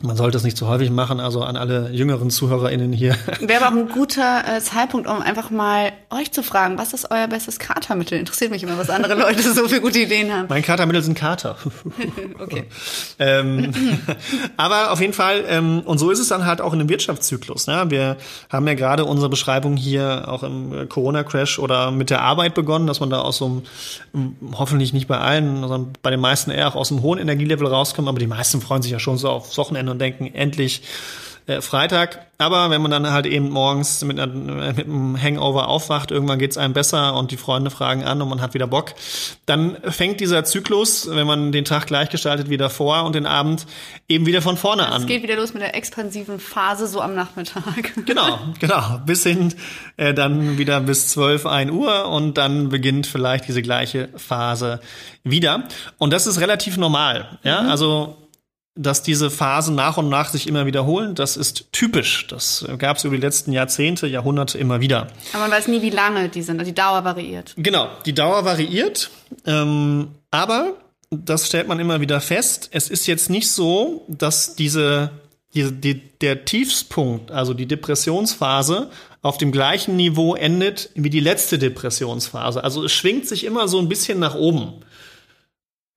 Man 0.00 0.16
sollte 0.16 0.36
es 0.36 0.44
nicht 0.44 0.56
zu 0.56 0.68
häufig 0.68 0.90
machen, 0.90 1.18
also 1.18 1.42
an 1.42 1.56
alle 1.56 1.90
jüngeren 1.90 2.30
ZuhörerInnen 2.30 2.92
hier. 2.92 3.16
Wäre 3.40 3.64
aber 3.64 3.74
auch 3.74 3.80
ein 3.80 3.88
guter 3.92 4.44
äh, 4.46 4.60
Zeitpunkt, 4.60 5.08
um 5.08 5.20
einfach 5.20 5.50
mal 5.50 5.92
euch 6.10 6.30
zu 6.30 6.44
fragen, 6.44 6.78
was 6.78 6.92
ist 6.92 7.10
euer 7.10 7.26
bestes 7.26 7.58
Katermittel? 7.58 8.16
Interessiert 8.18 8.52
mich 8.52 8.62
immer, 8.62 8.78
was 8.78 8.90
andere 8.90 9.14
Leute 9.18 9.52
so 9.52 9.66
für 9.66 9.80
gute 9.80 9.98
Ideen 9.98 10.32
haben. 10.32 10.46
Mein 10.48 10.62
Katermittel 10.62 11.02
sind 11.02 11.16
Kater. 11.16 11.56
Okay. 12.40 12.64
ähm, 13.18 13.72
aber 14.56 14.92
auf 14.92 15.00
jeden 15.00 15.12
Fall, 15.12 15.44
ähm, 15.48 15.80
und 15.80 15.98
so 15.98 16.10
ist 16.10 16.18
es 16.18 16.28
dann 16.28 16.46
halt 16.46 16.60
auch 16.60 16.72
in 16.72 16.80
einem 16.80 16.88
Wirtschaftszyklus. 16.88 17.66
Ne? 17.66 17.84
Wir 17.88 18.16
haben 18.48 18.66
ja 18.66 18.74
gerade 18.74 19.04
unsere 19.04 19.28
Beschreibung 19.28 19.76
hier 19.76 20.28
auch 20.28 20.42
im 20.42 20.72
äh, 20.72 20.86
Corona-Crash 20.86 21.58
oder 21.58 21.90
mit 21.90 22.10
der 22.10 22.22
Arbeit 22.22 22.54
begonnen, 22.54 22.86
dass 22.86 23.00
man 23.00 23.10
da 23.10 23.20
aus 23.20 23.38
so 23.38 23.62
einem, 24.14 24.36
hoffentlich 24.52 24.92
nicht 24.92 25.08
bei 25.08 25.18
allen, 25.18 25.60
sondern 25.60 25.92
bei 26.02 26.10
den 26.10 26.20
meisten 26.20 26.50
eher 26.50 26.68
auch 26.68 26.76
aus 26.76 26.92
einem 26.92 27.02
hohen 27.02 27.18
Energielevel 27.18 27.66
rauskommt. 27.66 28.08
Aber 28.08 28.18
die 28.18 28.26
meisten 28.26 28.60
freuen 28.60 28.82
sich 28.82 28.92
ja 28.92 28.98
schon 28.98 29.18
so 29.18 29.28
aufs 29.28 29.58
Wochenende 29.58 29.87
und 29.88 29.98
denken, 29.98 30.32
endlich 30.34 30.82
äh, 31.48 31.62
Freitag. 31.62 32.26
Aber 32.36 32.70
wenn 32.70 32.82
man 32.82 32.90
dann 32.90 33.10
halt 33.10 33.26
eben 33.26 33.48
morgens 33.48 34.04
mit, 34.04 34.20
einer, 34.20 34.32
mit 34.72 34.86
einem 34.86 35.20
Hangover 35.20 35.66
aufwacht, 35.66 36.10
irgendwann 36.10 36.38
geht's 36.38 36.56
einem 36.58 36.74
besser 36.74 37.16
und 37.16 37.30
die 37.30 37.36
Freunde 37.36 37.70
fragen 37.70 38.04
an 38.04 38.22
und 38.22 38.28
man 38.28 38.40
hat 38.40 38.54
wieder 38.54 38.66
Bock, 38.66 38.94
dann 39.46 39.76
fängt 39.88 40.20
dieser 40.20 40.44
Zyklus, 40.44 41.08
wenn 41.10 41.26
man 41.26 41.50
den 41.50 41.64
Tag 41.64 41.86
gleichgestaltet 41.86 42.50
wie 42.50 42.58
davor 42.58 43.04
und 43.04 43.14
den 43.14 43.26
Abend 43.26 43.66
eben 44.08 44.26
wieder 44.26 44.42
von 44.42 44.56
vorne 44.56 44.82
Es 44.82 44.88
an. 44.92 45.06
geht 45.06 45.22
wieder 45.22 45.36
los 45.36 45.54
mit 45.54 45.62
der 45.62 45.74
expansiven 45.74 46.38
Phase 46.38 46.86
so 46.86 47.00
am 47.00 47.14
Nachmittag. 47.14 47.92
Genau, 48.06 48.38
genau. 48.60 49.00
Bis 49.04 49.22
hin 49.24 49.54
äh, 49.96 50.14
dann 50.14 50.58
wieder 50.58 50.80
bis 50.80 51.08
12, 51.08 51.46
1 51.46 51.70
Uhr 51.72 52.08
und 52.08 52.38
dann 52.38 52.68
beginnt 52.68 53.06
vielleicht 53.06 53.48
diese 53.48 53.62
gleiche 53.62 54.10
Phase 54.16 54.80
wieder. 55.24 55.64
Und 55.98 56.12
das 56.12 56.26
ist 56.26 56.40
relativ 56.40 56.76
normal. 56.76 57.38
Ja, 57.42 57.60
also 57.60 58.27
dass 58.78 59.02
diese 59.02 59.28
Phasen 59.28 59.74
nach 59.74 59.96
und 59.96 60.08
nach 60.08 60.30
sich 60.30 60.46
immer 60.46 60.64
wiederholen, 60.64 61.16
das 61.16 61.36
ist 61.36 61.72
typisch. 61.72 62.28
Das 62.28 62.64
gab 62.78 62.96
es 62.96 63.04
über 63.04 63.16
die 63.16 63.20
letzten 63.20 63.52
Jahrzehnte, 63.52 64.06
Jahrhunderte 64.06 64.56
immer 64.56 64.80
wieder. 64.80 65.08
Aber 65.32 65.42
man 65.42 65.50
weiß 65.50 65.66
nie, 65.66 65.82
wie 65.82 65.90
lange 65.90 66.28
die 66.28 66.42
sind. 66.42 66.60
Also 66.60 66.70
die 66.70 66.74
Dauer 66.74 67.04
variiert. 67.04 67.54
Genau, 67.56 67.88
die 68.06 68.14
Dauer 68.14 68.44
variiert, 68.44 69.10
ähm, 69.44 70.08
aber 70.30 70.74
das 71.10 71.48
stellt 71.48 71.66
man 71.66 71.80
immer 71.80 72.00
wieder 72.00 72.20
fest. 72.20 72.68
Es 72.72 72.88
ist 72.88 73.08
jetzt 73.08 73.30
nicht 73.30 73.50
so, 73.50 74.04
dass 74.06 74.54
diese, 74.54 75.10
diese 75.54 75.72
die, 75.72 76.00
der 76.20 76.44
Tiefspunkt, 76.44 77.32
also 77.32 77.54
die 77.54 77.66
Depressionsphase, 77.66 78.90
auf 79.22 79.38
dem 79.38 79.50
gleichen 79.50 79.96
Niveau 79.96 80.36
endet 80.36 80.90
wie 80.94 81.10
die 81.10 81.18
letzte 81.18 81.58
Depressionsphase. 81.58 82.62
Also 82.62 82.84
es 82.84 82.92
schwingt 82.92 83.26
sich 83.26 83.42
immer 83.42 83.66
so 83.66 83.80
ein 83.80 83.88
bisschen 83.88 84.20
nach 84.20 84.36
oben. 84.36 84.74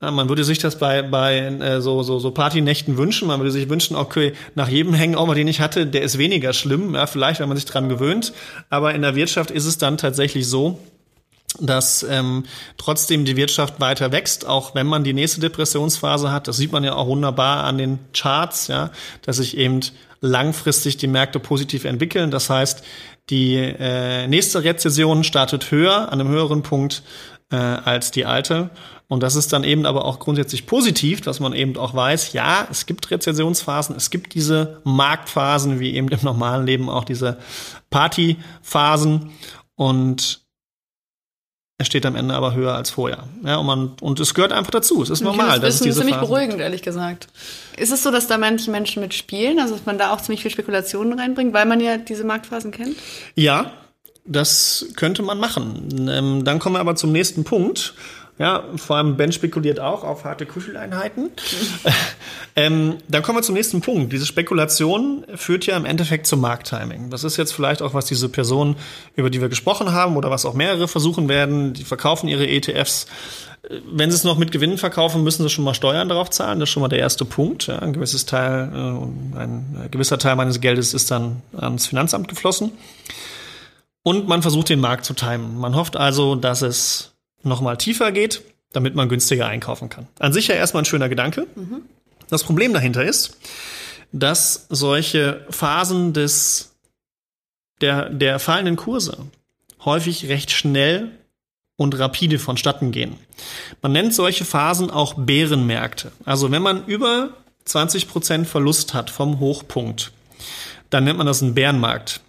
Man 0.02 0.30
würde 0.30 0.44
sich 0.44 0.58
das 0.58 0.80
bei, 0.80 1.04
bei 1.04 1.38
äh, 1.38 1.80
so, 1.80 2.02
so, 2.02 2.18
so 2.18 2.32
Partynächten 2.32 2.98
wünschen. 2.98 3.28
Man 3.28 3.40
würde 3.40 3.52
sich 3.52 3.70
wünschen, 3.70 3.96
okay, 3.96 4.34
nach 4.56 4.68
jedem 4.68 4.98
Hangover, 4.98 5.36
den 5.36 5.48
ich 5.48 5.62
hatte, 5.62 5.86
der 5.86 6.02
ist 6.02 6.18
weniger 6.18 6.54
schlimm. 6.54 6.96
Ja, 6.96 7.06
vielleicht, 7.06 7.40
wenn 7.40 7.48
man 7.48 7.58
sich 7.58 7.68
dran 7.68 7.88
gewöhnt. 7.88 8.34
Aber 8.72 8.96
in 8.96 9.04
der 9.04 9.16
Wirtschaft 9.16 9.52
ist 9.52 9.66
es 9.66 9.78
dann 9.78 9.98
tatsächlich 9.98 10.48
so, 10.48 10.80
dass 11.60 12.02
ähm, 12.04 12.46
trotzdem 12.78 13.26
die 13.26 13.36
Wirtschaft 13.36 13.80
weiter 13.80 14.12
wächst, 14.12 14.48
auch 14.48 14.74
wenn 14.74 14.88
man 14.88 15.04
die 15.04 15.14
nächste 15.14 15.40
Depressionsphase 15.40 16.32
hat. 16.32 16.48
Das 16.48 16.58
sieht 16.58 16.72
man 16.72 16.84
ja 16.84 16.96
auch 16.96 17.08
wunderbar 17.08 17.64
an 17.66 17.78
den 17.78 18.00
Charts, 18.14 18.70
ja, 18.70 18.90
dass 19.22 19.38
sich 19.38 19.56
eben 19.56 19.82
langfristig 20.22 20.98
die 20.98 21.08
Märkte 21.08 21.40
positiv 21.40 21.86
entwickeln. 21.86 22.32
Das 22.32 22.50
heißt, 22.50 22.84
die 23.30 23.56
äh, 23.56 24.28
nächste 24.28 24.64
Rezession 24.64 25.24
startet 25.24 25.70
höher, 25.70 26.12
an 26.12 26.20
einem 26.20 26.30
höheren 26.30 26.64
Punkt 26.64 27.04
äh, 27.52 27.56
als 27.56 28.12
die 28.12 28.26
alte. 28.26 28.70
Und 29.08 29.24
das 29.24 29.36
ist 29.36 29.52
dann 29.52 29.66
eben 29.66 29.86
aber 29.86 30.06
auch 30.06 30.20
grundsätzlich 30.20 30.66
positiv, 30.66 31.20
dass 31.20 31.42
man 31.42 31.52
eben 31.52 31.76
auch 31.76 31.94
weiß, 31.94 32.32
ja, 32.32 32.66
es 32.72 32.86
gibt 32.86 33.12
Rezessionsphasen, 33.12 33.96
es 33.96 34.10
gibt 34.10 34.34
diese 34.36 34.80
Marktphasen, 34.86 35.82
wie 35.82 35.96
eben 35.96 36.08
im 36.08 36.20
normalen 36.22 36.66
Leben 36.66 36.90
auch 36.90 37.04
diese 37.04 37.38
Partyphasen. 37.90 39.32
Und 39.76 40.42
es 41.78 41.88
steht 41.88 42.06
am 42.06 42.16
Ende 42.16 42.36
aber 42.36 42.54
höher 42.54 42.74
als 42.74 42.92
vorher. 42.92 43.26
Ja, 43.44 43.58
und, 43.58 43.66
man, 43.66 43.96
und 44.00 44.20
es 44.22 44.34
gehört 44.34 44.54
einfach 44.54 44.72
dazu. 44.72 45.02
Es 45.04 45.10
ist 45.10 45.22
normal. 45.22 45.60
das 45.60 45.80
dass 45.80 45.88
ist 45.88 45.96
ziemlich 45.96 46.14
Phasen 46.14 46.30
beruhigend, 46.30 46.62
ehrlich 46.62 46.82
gesagt. 46.82 47.28
Ist 47.76 47.92
es 47.92 48.04
so, 48.04 48.12
dass 48.12 48.28
da 48.28 48.38
manche 48.38 48.72
Menschen 48.72 49.02
mitspielen, 49.02 49.60
also 49.60 49.74
dass 49.74 49.86
man 49.86 49.98
da 49.98 50.14
auch 50.14 50.22
ziemlich 50.22 50.42
viel 50.42 50.52
Spekulationen 50.52 51.20
reinbringt, 51.20 51.54
weil 51.54 51.66
man 51.66 51.82
ja 51.82 51.98
diese 51.98 52.24
Marktphasen 52.24 52.72
kennt? 52.72 52.96
Ja, 53.36 53.74
das 54.25 54.86
könnte 54.95 55.23
man 55.23 55.39
machen. 55.39 56.07
Ähm, 56.10 56.43
dann 56.43 56.60
kommen 56.60 56.75
wir 56.75 56.79
aber 56.79 56.95
zum 56.95 57.12
nächsten 57.12 57.43
Punkt. 57.43 57.93
Ja, 58.41 58.63
vor 58.77 58.95
allem 58.95 59.17
Ben 59.17 59.31
spekuliert 59.31 59.79
auch 59.79 60.03
auf 60.03 60.23
harte 60.23 60.47
Kuscheleinheiten. 60.47 61.29
ähm, 62.55 62.95
dann 63.07 63.21
kommen 63.21 63.38
wir 63.38 63.43
zum 63.43 63.53
nächsten 63.53 63.81
Punkt. 63.81 64.12
Diese 64.12 64.25
Spekulation 64.25 65.25
führt 65.36 65.67
ja 65.67 65.77
im 65.77 65.86
Endeffekt 65.86 66.25
zum 66.25 66.41
Markttiming. 66.41 67.12
Das 67.12 67.23
ist 67.23 67.38
jetzt 67.38 67.51
vielleicht 67.51 67.84
auch, 67.84 67.93
was 67.93 68.05
diese 68.05 68.29
Personen, 68.29 68.77
über 69.15 69.29
die 69.29 69.41
wir 69.41 69.49
gesprochen 69.49 69.91
haben, 69.91 70.17
oder 70.17 70.31
was 70.31 70.45
auch 70.45 70.55
mehrere 70.55 70.88
versuchen 70.88 71.29
werden, 71.29 71.73
die 71.73 71.84
verkaufen 71.84 72.27
ihre 72.27 72.47
ETFs. 72.47 73.05
Wenn 73.86 74.10
sie 74.10 74.15
es 74.15 74.23
noch 74.23 74.39
mit 74.39 74.51
Gewinnen 74.51 74.79
verkaufen, 74.79 75.23
müssen 75.23 75.43
sie 75.43 75.49
schon 75.49 75.63
mal 75.63 75.75
Steuern 75.75 76.10
darauf 76.10 76.31
zahlen. 76.31 76.60
Das 76.60 76.69
ist 76.69 76.73
schon 76.73 76.81
mal 76.81 76.89
der 76.89 76.97
erste 76.97 77.25
Punkt. 77.25 77.67
Ja, 77.67 77.77
ein 77.77 77.93
gewisses 77.93 78.25
Teil, 78.25 78.71
äh, 78.73 79.38
ein 79.39 79.88
gewisser 79.91 80.17
Teil 80.17 80.36
meines 80.36 80.60
Geldes 80.62 80.95
ist 80.95 81.12
dann 81.12 81.43
ans 81.55 81.86
Finanzamt 81.86 82.27
geflossen. 82.27 82.71
Und 84.04 84.28
man 84.28 84.42
versucht 84.42 84.70
den 84.70 84.80
Markt 84.80 85.06
zu 85.06 85.14
timen. 85.14 85.58
Man 85.58 85.76
hofft 85.76 85.96
also, 85.96 86.36
dass 86.36 86.62
es 86.62 87.14
nochmal 87.44 87.78
tiefer 87.78 88.12
geht, 88.12 88.42
damit 88.74 88.96
man 88.96 89.10
günstiger 89.10 89.48
einkaufen 89.48 89.90
kann. 89.90 90.08
An 90.20 90.34
sich 90.34 90.48
ja 90.48 90.56
erstmal 90.56 90.84
ein 90.84 90.86
schöner 90.86 91.10
Gedanke. 91.10 91.48
Das 92.30 92.44
Problem 92.44 92.74
dahinter 92.74 93.04
ist, 93.04 93.38
dass 94.12 94.66
solche 94.70 95.46
Phasen 95.50 96.14
des, 96.14 96.76
der, 97.82 98.10
der 98.10 98.40
fallenden 98.40 98.76
Kurse 98.76 99.18
häufig 99.84 100.28
recht 100.30 100.52
schnell 100.52 101.12
und 101.76 101.98
rapide 101.98 102.40
vonstatten 102.40 102.92
gehen. 102.92 103.16
Man 103.82 103.92
nennt 103.92 104.14
solche 104.14 104.46
Phasen 104.46 104.92
auch 104.92 105.16
Bärenmärkte. 105.16 106.12
Also 106.26 106.52
wenn 106.52 106.62
man 106.62 106.86
über 106.86 107.32
20% 107.68 108.46
Verlust 108.46 108.94
hat 108.94 109.10
vom 109.10 109.40
Hochpunkt, 109.40 110.12
dann 110.90 111.04
nennt 111.04 111.18
man 111.18 111.28
das 111.28 111.42
einen 111.42 111.56
Bärenmarkt. 111.56 112.22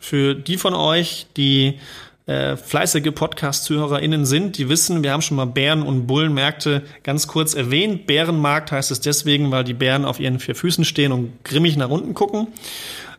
Für 0.00 0.34
die 0.34 0.56
von 0.56 0.74
euch, 0.74 1.26
die 1.36 1.78
äh, 2.26 2.56
fleißige 2.56 3.12
Podcast-ZuhörerInnen 3.14 4.26
sind, 4.26 4.58
die 4.58 4.68
wissen, 4.68 5.02
wir 5.02 5.12
haben 5.12 5.22
schon 5.22 5.36
mal 5.36 5.46
Bären- 5.46 5.82
und 5.82 6.06
Bullenmärkte 6.06 6.82
ganz 7.02 7.28
kurz 7.28 7.54
erwähnt. 7.54 8.06
Bärenmarkt 8.06 8.72
heißt 8.72 8.90
es 8.90 9.00
deswegen, 9.00 9.50
weil 9.50 9.64
die 9.64 9.74
Bären 9.74 10.04
auf 10.04 10.18
ihren 10.18 10.40
vier 10.40 10.56
Füßen 10.56 10.84
stehen 10.84 11.12
und 11.12 11.44
grimmig 11.44 11.76
nach 11.76 11.88
unten 11.88 12.14
gucken. 12.14 12.48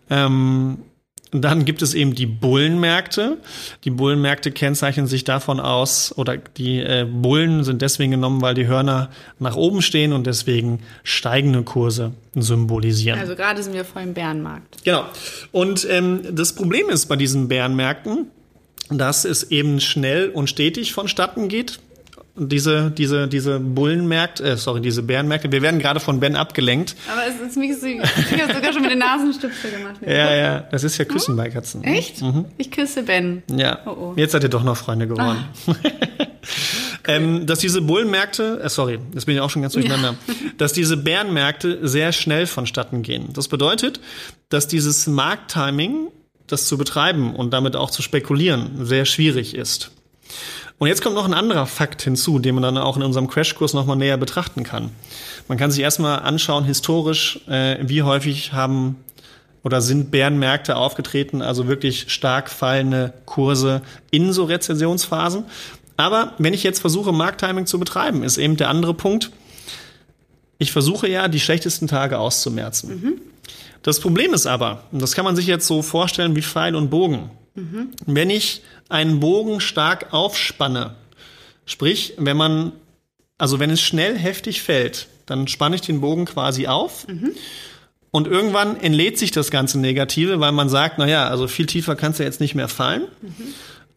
Ähm, 0.09 0.79
dann 1.31 1.65
gibt 1.65 1.81
es 1.81 1.93
eben 1.93 2.15
die 2.15 2.25
Bullenmärkte. 2.25 3.37
Die 3.83 3.89
Bullenmärkte 3.89 4.51
kennzeichnen 4.51 5.07
sich 5.07 5.23
davon 5.23 5.59
aus, 5.59 6.13
oder 6.17 6.37
die 6.37 6.79
äh, 6.79 7.05
Bullen 7.09 7.63
sind 7.63 7.81
deswegen 7.81 8.11
genommen, 8.11 8.41
weil 8.41 8.53
die 8.53 8.67
Hörner 8.67 9.09
nach 9.39 9.55
oben 9.55 9.81
stehen 9.81 10.13
und 10.13 10.25
deswegen 10.25 10.79
steigende 11.03 11.63
Kurse 11.63 12.13
symbolisieren. 12.33 13.19
Also 13.19 13.35
gerade 13.35 13.61
sind 13.61 13.73
wir 13.73 13.85
voll 13.85 14.03
im 14.03 14.13
Bärenmarkt. 14.13 14.83
Genau. 14.83 15.05
Und 15.51 15.85
ähm, 15.89 16.21
das 16.31 16.53
Problem 16.53 16.89
ist 16.89 17.07
bei 17.07 17.15
diesen 17.15 17.47
Bärenmärkten, 17.47 18.27
dass 18.89 19.25
es 19.25 19.51
eben 19.51 19.81
schnell 19.81 20.29
und 20.29 20.49
stetig 20.49 20.93
vonstatten 20.93 21.49
geht. 21.49 21.79
Diese, 22.37 22.91
diese, 22.91 23.27
diese 23.27 23.59
Bullenmärkte, 23.59 24.43
äh, 24.43 24.57
sorry, 24.57 24.81
diese 24.81 25.03
Bärenmärkte. 25.03 25.51
Wir 25.51 25.61
werden 25.61 25.79
gerade 25.79 25.99
von 25.99 26.19
Ben 26.19 26.35
abgelenkt. 26.35 26.95
Aber 27.11 27.21
es 27.27 27.49
ist 27.49 27.57
mich 27.57 27.77
so, 27.79 27.87
ich 27.87 27.99
habe 27.99 28.53
sogar 28.53 28.73
schon 28.73 28.83
mit 28.83 28.91
den 28.91 28.99
Nasenstüpsel 28.99 29.71
gemacht. 29.71 29.95
Ja, 30.05 30.35
ja, 30.35 30.59
das 30.59 30.83
ist 30.83 30.97
ja 30.97 31.05
Küssen 31.05 31.35
bei 31.35 31.49
Katzen. 31.49 31.83
Echt? 31.83 32.21
Ich 32.57 32.71
küsse 32.71 33.03
Ben. 33.03 33.43
Ja. 33.51 33.79
Oh, 33.85 33.89
oh. 33.89 34.13
Jetzt 34.15 34.33
seid 34.33 34.43
ihr 34.43 34.49
doch 34.49 34.63
noch 34.63 34.77
Freunde 34.77 35.07
geworden. 35.07 35.45
ähm, 37.07 37.45
dass 37.45 37.59
diese 37.59 37.81
Bullenmärkte, 37.81 38.61
äh, 38.63 38.69
sorry, 38.69 38.99
jetzt 39.13 39.25
bin 39.25 39.35
ich 39.35 39.41
auch 39.41 39.49
schon 39.49 39.63
ganz 39.63 39.73
durcheinander, 39.73 40.15
dass 40.57 40.73
diese 40.73 40.97
Bärenmärkte 40.97 41.87
sehr 41.87 42.11
schnell 42.11 42.45
vonstatten 42.45 43.01
gehen. 43.01 43.29
Das 43.33 43.47
bedeutet, 43.47 43.99
dass 44.49 44.67
dieses 44.67 45.07
Markttiming, 45.07 46.09
das 46.45 46.67
zu 46.67 46.77
betreiben 46.77 47.35
und 47.35 47.51
damit 47.51 47.75
auch 47.75 47.89
zu 47.89 48.01
spekulieren, 48.01 48.85
sehr 48.85 49.05
schwierig 49.05 49.55
ist. 49.55 49.91
Und 50.79 50.87
jetzt 50.87 51.01
kommt 51.01 51.15
noch 51.15 51.25
ein 51.25 51.33
anderer 51.33 51.65
Fakt 51.65 52.03
hinzu, 52.03 52.37
den 52.37 52.55
man 52.55 52.61
dann 52.61 52.77
auch 52.77 52.97
in 52.97 53.03
unserem 53.03 53.27
Crashkurs 53.27 53.73
nochmal 53.73 53.97
näher 53.97 54.17
betrachten 54.17 54.63
kann. 54.63 54.91
Man 55.47 55.57
kann 55.57 55.71
sich 55.71 55.81
erstmal 55.81 56.19
anschauen, 56.19 56.65
historisch, 56.65 57.39
äh, 57.47 57.77
wie 57.81 58.03
häufig 58.03 58.53
haben 58.53 58.97
oder 59.63 59.81
sind 59.81 60.11
Bärenmärkte 60.11 60.75
aufgetreten, 60.75 61.41
also 61.41 61.67
wirklich 61.67 62.11
stark 62.11 62.49
fallende 62.49 63.13
Kurse 63.25 63.81
in 64.11 64.33
so 64.33 64.43
Rezessionsphasen. 64.43 65.45
Aber 65.97 66.33
wenn 66.37 66.53
ich 66.53 66.63
jetzt 66.63 66.79
versuche, 66.79 67.11
Markttiming 67.11 67.65
zu 67.65 67.79
betreiben, 67.79 68.23
ist 68.23 68.37
eben 68.37 68.55
der 68.55 68.69
andere 68.69 68.93
Punkt, 68.93 69.31
ich 70.59 70.71
versuche 70.71 71.09
ja, 71.09 71.27
die 71.27 71.39
schlechtesten 71.39 71.87
Tage 71.87 72.19
auszumerzen. 72.19 73.19
Das 73.81 73.99
Problem 73.99 74.33
ist 74.33 74.45
aber, 74.45 74.83
und 74.91 75.01
das 75.01 75.13
kann 75.13 75.25
man 75.25 75.35
sich 75.35 75.47
jetzt 75.47 75.67
so 75.67 75.81
vorstellen 75.81 76.35
wie 76.35 76.41
Pfeil 76.41 76.75
und 76.75 76.89
Bogen, 76.89 77.31
wenn 78.05 78.29
ich 78.29 78.61
einen 78.89 79.19
Bogen 79.19 79.59
stark 79.59 80.13
aufspanne, 80.13 80.95
sprich, 81.65 82.13
wenn 82.17 82.37
man, 82.37 82.71
also 83.37 83.59
wenn 83.59 83.69
es 83.71 83.81
schnell 83.81 84.17
heftig 84.17 84.61
fällt, 84.61 85.07
dann 85.25 85.47
spanne 85.47 85.75
ich 85.75 85.81
den 85.81 86.01
Bogen 86.01 86.25
quasi 86.25 86.67
auf. 86.67 87.05
Und 88.11 88.27
irgendwann 88.27 88.79
entlädt 88.79 89.17
sich 89.19 89.31
das 89.31 89.51
ganze 89.51 89.79
Negative, 89.79 90.39
weil 90.39 90.51
man 90.51 90.69
sagt, 90.69 90.97
na 90.97 91.07
ja, 91.07 91.27
also 91.27 91.47
viel 91.47 91.65
tiefer 91.65 91.95
kannst 91.95 92.19
du 92.19 92.23
jetzt 92.23 92.39
nicht 92.39 92.55
mehr 92.55 92.67
fallen. 92.67 93.03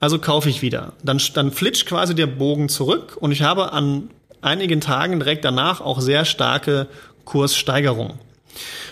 Also 0.00 0.18
kaufe 0.18 0.48
ich 0.48 0.62
wieder. 0.62 0.94
Dann, 1.04 1.20
dann 1.34 1.52
flitscht 1.52 1.86
quasi 1.86 2.14
der 2.14 2.26
Bogen 2.26 2.68
zurück 2.68 3.16
und 3.20 3.32
ich 3.32 3.42
habe 3.42 3.72
an 3.72 4.10
einigen 4.40 4.80
Tagen 4.80 5.20
direkt 5.20 5.44
danach 5.44 5.80
auch 5.80 6.00
sehr 6.00 6.24
starke 6.24 6.88
Kurssteigerungen. 7.24 8.18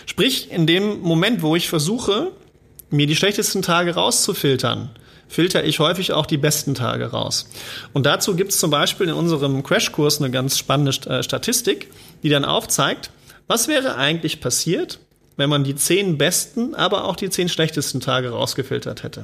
Sprich, 0.05 0.51
in 0.51 0.67
dem 0.67 1.01
Moment, 1.01 1.41
wo 1.41 1.55
ich 1.55 1.69
versuche, 1.69 2.31
mir 2.89 3.07
die 3.07 3.15
schlechtesten 3.15 3.61
Tage 3.61 3.95
rauszufiltern, 3.95 4.89
filter 5.27 5.63
ich 5.63 5.79
häufig 5.79 6.13
auch 6.13 6.25
die 6.25 6.37
besten 6.37 6.73
Tage 6.73 7.05
raus. 7.05 7.49
Und 7.93 8.05
dazu 8.05 8.35
gibt 8.35 8.51
es 8.51 8.59
zum 8.59 8.71
Beispiel 8.71 9.07
in 9.07 9.13
unserem 9.13 9.63
Crashkurs 9.63 10.19
eine 10.19 10.31
ganz 10.31 10.57
spannende 10.57 10.91
äh, 11.09 11.23
Statistik, 11.23 11.89
die 12.23 12.29
dann 12.29 12.45
aufzeigt, 12.45 13.11
was 13.47 13.67
wäre 13.67 13.95
eigentlich 13.95 14.41
passiert, 14.41 14.99
wenn 15.37 15.49
man 15.49 15.63
die 15.63 15.75
zehn 15.75 16.17
besten, 16.17 16.75
aber 16.75 17.05
auch 17.05 17.15
die 17.15 17.29
zehn 17.29 17.49
schlechtesten 17.49 18.01
Tage 18.01 18.29
rausgefiltert 18.29 19.03
hätte. 19.03 19.21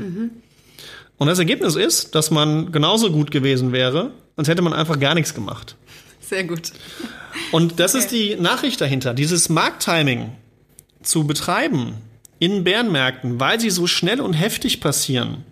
Und 1.18 1.28
das 1.28 1.40
Ergebnis 1.40 1.76
ist, 1.76 2.16
dass 2.16 2.32
man 2.32 2.72
genauso 2.72 3.12
gut 3.12 3.32
gewesen 3.32 3.72
wäre, 3.72 4.12
als 4.36 4.48
hätte 4.48 4.62
man 4.62 4.74
einfach 4.74 5.00
gar 5.00 5.14
nichts 5.14 5.34
gemacht. 5.34 5.76
Sehr 6.22 6.44
gut. 6.44 6.72
Und 7.52 7.80
das 7.80 7.96
ist 7.96 8.12
die 8.12 8.36
Nachricht 8.36 8.82
dahinter. 8.82 9.14
Dieses 9.14 9.50
Markttiming 9.50 10.32
zu 11.04 11.28
betreiben 11.28 11.96
in 12.40 12.64
Bärenmärkten, 12.64 13.40
weil 13.40 13.60
sie 13.60 13.70
so 13.70 13.88
schnell 13.88 14.22
und 14.22 14.34
heftig 14.34 14.82
passieren, 14.82 15.44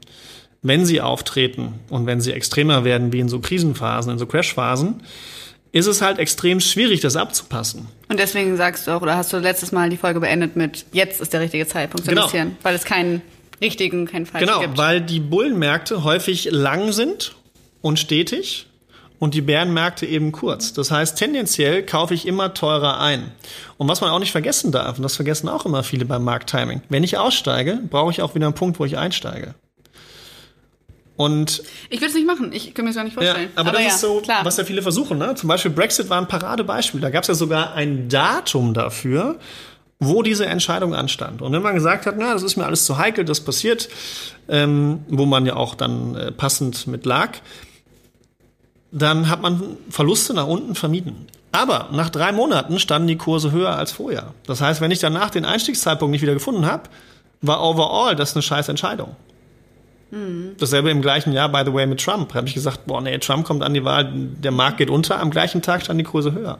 wenn 0.61 0.85
sie 0.85 1.01
auftreten 1.01 1.73
und 1.89 2.05
wenn 2.05 2.21
sie 2.21 2.31
extremer 2.33 2.83
werden 2.83 3.11
wie 3.13 3.19
in 3.19 3.29
so 3.29 3.39
Krisenphasen, 3.39 4.11
in 4.13 4.19
so 4.19 4.25
Crashphasen, 4.25 5.03
ist 5.71 5.87
es 5.87 6.01
halt 6.01 6.19
extrem 6.19 6.59
schwierig, 6.59 6.99
das 7.01 7.15
abzupassen. 7.15 7.87
Und 8.07 8.19
deswegen 8.19 8.55
sagst 8.57 8.85
du 8.87 8.91
auch, 8.91 9.01
oder 9.01 9.15
hast 9.17 9.33
du 9.33 9.37
letztes 9.39 9.71
Mal 9.71 9.89
die 9.89 9.97
Folge 9.97 10.19
beendet 10.19 10.55
mit, 10.55 10.85
jetzt 10.91 11.19
ist 11.19 11.33
der 11.33 11.41
richtige 11.41 11.65
Zeitpunkt 11.67 12.05
zu 12.05 12.09
Genau. 12.11 12.21
investieren, 12.23 12.55
weil 12.61 12.75
es 12.75 12.85
keinen 12.85 13.21
richtigen, 13.59 14.05
keinen 14.05 14.25
falschen 14.25 14.47
Genau, 14.47 14.59
gibt. 14.61 14.77
weil 14.77 15.01
die 15.01 15.19
Bullenmärkte 15.19 16.03
häufig 16.03 16.49
lang 16.51 16.91
sind 16.91 17.35
und 17.81 17.97
stetig 17.99 18.67
und 19.23 19.33
die 19.33 19.41
Bärenmärkte 19.41 20.05
eben 20.05 20.33
kurz. 20.33 20.73
Das 20.73 20.91
heißt, 20.91 21.17
tendenziell 21.17 21.81
kaufe 21.83 22.13
ich 22.13 22.27
immer 22.27 22.53
teurer 22.53 22.99
ein. 22.99 23.31
Und 23.77 23.87
was 23.87 24.01
man 24.01 24.09
auch 24.09 24.19
nicht 24.19 24.33
vergessen 24.33 24.73
darf, 24.73 24.97
und 24.97 25.03
das 25.03 25.15
vergessen 25.15 25.47
auch 25.47 25.65
immer 25.65 25.81
viele 25.83 26.03
beim 26.03 26.25
Markttiming, 26.25 26.81
wenn 26.89 27.05
ich 27.05 27.17
aussteige, 27.17 27.79
brauche 27.89 28.11
ich 28.11 28.21
auch 28.21 28.35
wieder 28.35 28.47
einen 28.47 28.55
Punkt, 28.55 28.81
wo 28.81 28.85
ich 28.85 28.97
einsteige. 28.97 29.55
Und 31.15 31.63
Ich 31.89 32.01
würde 32.01 32.07
es 32.07 32.15
nicht 32.15 32.27
machen, 32.27 32.51
ich 32.51 32.73
kann 32.73 32.83
mir 32.83 32.89
das 32.89 32.97
gar 32.97 33.05
nicht 33.05 33.15
ja, 33.15 33.21
vorstellen. 33.21 33.49
aber, 33.55 33.71
das 33.71 33.81
ja, 33.81 33.87
ist 33.87 34.01
so, 34.01 34.19
klar. 34.19 34.43
was 34.43 34.57
ja 34.57 34.65
viele 34.65 34.81
versuchen. 34.81 35.17
Ne? 35.19 35.35
Zum 35.35 35.47
Beispiel 35.47 35.71
Brexit 35.71 36.09
war 36.09 36.19
ein 36.19 36.27
Paradebeispiel. 36.27 36.99
Da 36.99 37.09
gab 37.09 37.21
es 37.21 37.29
ja 37.29 37.33
sogar 37.33 37.75
ein 37.75 38.09
Datum 38.09 38.73
dafür, 38.73 39.39
wo 39.99 40.21
diese 40.21 40.47
Entscheidung 40.47 40.93
anstand. 40.93 41.41
Und 41.41 41.53
wenn 41.53 41.61
man 41.61 41.75
gesagt 41.75 42.07
hat, 42.07 42.15
na, 42.17 42.33
das 42.33 42.43
ist 42.43 42.57
mir 42.57 42.65
alles 42.65 42.83
zu 42.83 42.97
heikel, 42.97 43.23
das 43.23 43.39
passiert, 43.39 43.87
ähm, 44.49 45.05
wo 45.07 45.25
man 45.25 45.45
ja 45.45 45.55
auch 45.55 45.75
dann 45.75 46.15
äh, 46.15 46.31
passend 46.33 46.87
mit 46.87 47.05
lag, 47.05 47.37
dann 48.93 49.29
hat 49.29 49.41
man 49.41 49.77
Verluste 49.89 50.33
nach 50.33 50.47
unten 50.47 50.75
vermieden. 50.75 51.27
Aber 51.51 51.89
nach 51.91 52.09
drei 52.09 52.31
Monaten 52.31 52.79
standen 52.79 53.07
die 53.07 53.17
Kurse 53.17 53.51
höher 53.51 53.75
als 53.75 53.91
vorher. 53.91 54.33
Das 54.45 54.61
heißt, 54.61 54.81
wenn 54.81 54.91
ich 54.91 54.99
danach 54.99 55.31
den 55.31 55.45
Einstiegszeitpunkt 55.45 56.11
nicht 56.11 56.21
wieder 56.21 56.33
gefunden 56.33 56.65
habe, 56.65 56.83
war 57.41 57.61
overall 57.61 58.15
das 58.15 58.35
eine 58.35 58.41
scheiß 58.41 58.69
Entscheidung. 58.69 59.15
Dasselbe 60.59 60.91
im 60.91 61.01
gleichen 61.01 61.33
Jahr, 61.33 61.49
by 61.49 61.63
the 61.65 61.73
way, 61.73 61.87
mit 61.87 61.99
Trump. 61.99 62.29
Da 62.29 62.35
habe 62.35 62.47
ich 62.47 62.53
gesagt, 62.53 62.85
boah, 62.85 63.01
nee, 63.01 63.17
Trump 63.17 63.47
kommt 63.47 63.63
an 63.63 63.73
die 63.73 63.83
Wahl, 63.83 64.11
der 64.13 64.51
Markt 64.51 64.77
geht 64.77 64.91
unter, 64.91 65.19
am 65.19 65.31
gleichen 65.31 65.63
Tag 65.63 65.81
standen 65.81 66.03
die 66.03 66.09
Kurse 66.09 66.33
höher. 66.33 66.59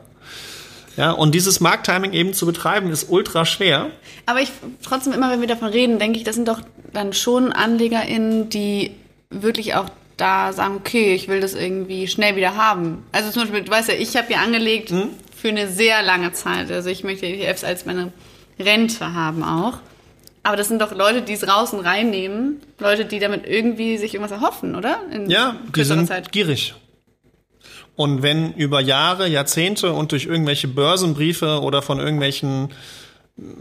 Ja, 0.96 1.12
und 1.12 1.36
dieses 1.36 1.60
Markttiming 1.60 2.12
eben 2.12 2.34
zu 2.34 2.46
betreiben, 2.46 2.90
ist 2.90 3.10
ultra 3.10 3.44
schwer. 3.44 3.90
Aber 4.26 4.40
ich 4.40 4.50
trotzdem 4.82 5.12
immer, 5.12 5.30
wenn 5.30 5.40
wir 5.40 5.46
davon 5.46 5.68
reden, 5.68 6.00
denke 6.00 6.18
ich, 6.18 6.24
das 6.24 6.34
sind 6.34 6.48
doch 6.48 6.60
dann 6.92 7.12
schon 7.12 7.52
AnlegerInnen, 7.52 8.48
die 8.48 8.92
wirklich 9.30 9.76
auch 9.76 9.86
da 10.16 10.52
sagen, 10.52 10.76
okay, 10.76 11.14
ich 11.14 11.28
will 11.28 11.40
das 11.40 11.54
irgendwie 11.54 12.06
schnell 12.06 12.36
wieder 12.36 12.56
haben. 12.56 13.04
Also 13.12 13.30
zum 13.30 13.42
Beispiel, 13.42 13.62
du 13.62 13.70
weißt 13.70 13.88
ja, 13.88 13.94
ich 13.94 14.16
habe 14.16 14.32
ja 14.32 14.38
angelegt 14.40 14.90
Hm? 14.90 15.10
für 15.36 15.48
eine 15.48 15.68
sehr 15.68 16.02
lange 16.02 16.32
Zeit. 16.32 16.70
Also 16.70 16.88
ich 16.90 17.04
möchte 17.04 17.26
ETFs 17.26 17.64
als 17.64 17.84
meine 17.84 18.12
Rente 18.58 19.12
haben 19.12 19.42
auch. 19.42 19.78
Aber 20.42 20.56
das 20.56 20.68
sind 20.68 20.80
doch 20.80 20.94
Leute, 20.94 21.22
die 21.22 21.32
es 21.32 21.48
raus 21.48 21.72
und 21.72 21.80
reinnehmen. 21.80 22.60
Leute, 22.78 23.06
die 23.06 23.18
damit 23.18 23.46
irgendwie 23.46 23.96
sich 23.96 24.14
irgendwas 24.14 24.38
erhoffen, 24.38 24.74
oder? 24.74 25.00
In 25.10 25.28
Ja, 25.30 25.56
die 25.66 25.72
kürzerer 25.72 26.04
sind 26.04 26.32
gierig. 26.32 26.74
Und 27.96 28.22
wenn 28.22 28.52
über 28.54 28.80
Jahre, 28.80 29.28
Jahrzehnte 29.28 29.92
und 29.92 30.12
durch 30.12 30.26
irgendwelche 30.26 30.68
Börsenbriefe 30.68 31.60
oder 31.60 31.80
von 31.80 31.98
irgendwelchen, 31.98 32.70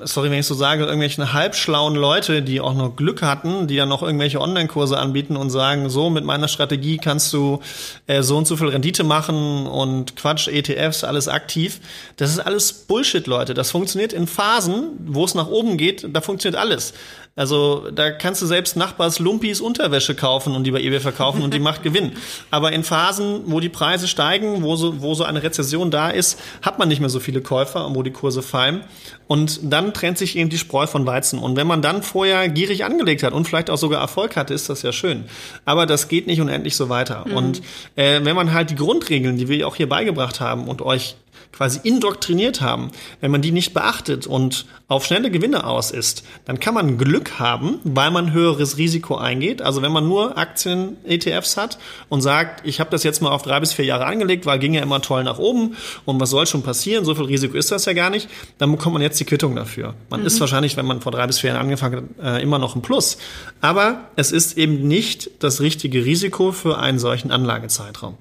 sorry, 0.03 0.29
wenn 0.29 0.39
ich 0.39 0.45
so 0.45 0.53
sage, 0.53 0.83
irgendwelchen 0.83 1.33
halbschlauen 1.33 1.95
Leute, 1.95 2.43
die 2.43 2.61
auch 2.61 2.75
noch 2.75 2.95
Glück 2.95 3.23
hatten, 3.23 3.67
die 3.67 3.75
dann 3.75 3.89
noch 3.89 4.03
irgendwelche 4.03 4.39
Online-Kurse 4.39 4.99
anbieten 4.99 5.35
und 5.35 5.49
sagen, 5.49 5.89
so 5.89 6.11
mit 6.11 6.23
meiner 6.23 6.47
Strategie 6.47 6.97
kannst 6.97 7.33
du 7.33 7.59
äh, 8.05 8.21
so 8.21 8.37
und 8.37 8.45
so 8.45 8.55
viel 8.55 8.67
Rendite 8.67 9.03
machen 9.03 9.65
und 9.65 10.15
Quatsch, 10.15 10.47
ETFs, 10.47 11.03
alles 11.03 11.27
aktiv. 11.27 11.79
Das 12.17 12.29
ist 12.29 12.39
alles 12.39 12.71
Bullshit, 12.71 13.25
Leute. 13.25 13.55
Das 13.55 13.71
funktioniert 13.71 14.13
in 14.13 14.27
Phasen, 14.27 14.91
wo 15.07 15.25
es 15.25 15.33
nach 15.33 15.47
oben 15.47 15.77
geht, 15.77 16.07
da 16.13 16.21
funktioniert 16.21 16.61
alles. 16.61 16.93
Also 17.35 17.89
da 17.89 18.11
kannst 18.11 18.43
du 18.43 18.45
selbst 18.45 18.77
Nachbars 18.77 19.17
Lumpis 19.17 19.59
Unterwäsche 19.59 20.13
kaufen 20.13 20.55
und 20.55 20.65
die 20.65 20.71
bei 20.71 20.81
eBay 20.81 20.99
verkaufen 20.99 21.41
und 21.41 21.51
die 21.51 21.59
macht 21.63 21.81
Gewinn. 21.81 22.11
Aber 22.51 22.71
in 22.73 22.83
Phasen, 22.83 23.41
wo 23.45 23.59
die 23.59 23.69
Preise 23.69 24.07
steigen, 24.07 24.61
wo 24.61 24.75
so, 24.75 25.01
wo 25.01 25.15
so 25.15 25.23
eine 25.23 25.41
Rezession 25.41 25.89
da 25.89 26.11
ist, 26.11 26.39
hat 26.61 26.77
man 26.77 26.89
nicht 26.89 26.99
mehr 26.99 27.09
so 27.09 27.19
viele 27.19 27.41
Käufer 27.41 27.87
und 27.87 27.95
wo 27.95 28.03
die 28.03 28.11
Kurse 28.11 28.43
fallen. 28.43 28.83
Und 29.25 29.59
dann 29.63 29.95
trennt 29.95 30.19
sich 30.19 30.35
eben 30.35 30.51
die 30.51 30.59
Spreu 30.59 30.85
von 30.85 31.07
Weizen. 31.07 31.39
Und 31.39 31.55
wenn 31.55 31.65
man 31.65 31.81
dann 31.81 32.03
vorher 32.03 32.47
gierig 32.49 32.85
angelegt 32.85 33.23
hat 33.23 33.33
und 33.33 33.47
vielleicht 33.47 33.71
auch 33.71 33.77
sogar 33.77 33.99
Erfolg 33.99 34.35
hatte, 34.35 34.53
ist 34.53 34.69
das 34.69 34.83
ja 34.83 34.91
schön. 34.91 35.23
Aber 35.65 35.87
das 35.87 36.09
geht 36.09 36.27
nicht 36.27 36.39
unendlich 36.39 36.75
so 36.75 36.89
weiter. 36.89 37.25
Und 37.33 37.63
äh, 37.95 38.19
wenn 38.23 38.35
man 38.35 38.53
halt 38.53 38.69
die 38.69 38.75
Grundregeln, 38.75 39.37
die 39.37 39.47
wir 39.47 39.67
auch 39.67 39.75
hier 39.75 39.89
beigebracht 39.89 40.39
haben 40.39 40.67
und 40.67 40.83
euch 40.83 41.15
quasi 41.53 41.79
indoktriniert 41.83 42.61
haben, 42.61 42.91
wenn 43.21 43.31
man 43.31 43.41
die 43.41 43.51
nicht 43.51 43.73
beachtet 43.73 44.27
und 44.27 44.65
auf 44.87 45.05
schnelle 45.05 45.31
Gewinne 45.31 45.65
aus 45.65 45.91
ist, 45.91 46.23
dann 46.45 46.59
kann 46.59 46.73
man 46.73 46.97
Glück 46.97 47.39
haben, 47.39 47.79
weil 47.83 48.11
man 48.11 48.33
höheres 48.33 48.77
Risiko 48.77 49.15
eingeht. 49.15 49.61
Also 49.61 49.81
wenn 49.81 49.91
man 49.91 50.07
nur 50.07 50.37
Aktien, 50.37 50.97
ETFs 51.05 51.55
hat 51.55 51.77
und 52.09 52.21
sagt, 52.21 52.67
ich 52.67 52.79
habe 52.79 52.89
das 52.89 53.03
jetzt 53.03 53.21
mal 53.21 53.31
auf 53.31 53.43
drei 53.43 53.59
bis 53.59 53.73
vier 53.73 53.85
Jahre 53.85 54.05
angelegt, 54.05 54.45
weil 54.45 54.59
ging 54.59 54.73
ja 54.73 54.81
immer 54.81 55.01
toll 55.01 55.23
nach 55.23 55.39
oben 55.39 55.75
und 56.05 56.19
was 56.19 56.31
soll 56.31 56.47
schon 56.47 56.63
passieren, 56.63 57.05
so 57.05 57.15
viel 57.15 57.25
Risiko 57.25 57.55
ist 57.55 57.71
das 57.71 57.85
ja 57.85 57.93
gar 57.93 58.09
nicht, 58.09 58.29
dann 58.57 58.71
bekommt 58.71 58.93
man 58.93 59.01
jetzt 59.01 59.19
die 59.19 59.25
Quittung 59.25 59.55
dafür. 59.55 59.93
Man 60.09 60.25
ist 60.25 60.39
wahrscheinlich, 60.39 60.75
wenn 60.75 60.85
man 60.85 61.01
vor 61.01 61.11
drei 61.11 61.27
bis 61.27 61.39
vier 61.39 61.51
Jahren 61.51 61.61
angefangen 61.61 62.09
hat, 62.19 62.39
äh, 62.39 62.41
immer 62.41 62.59
noch 62.59 62.75
ein 62.75 62.81
Plus. 62.81 63.17
Aber 63.61 64.09
es 64.15 64.31
ist 64.31 64.57
eben 64.57 64.87
nicht 64.87 65.29
das 65.39 65.61
richtige 65.61 66.03
Risiko 66.05 66.51
für 66.51 66.79
einen 66.79 66.99
solchen 66.99 67.31
Anlagezeitraum. 67.31 68.17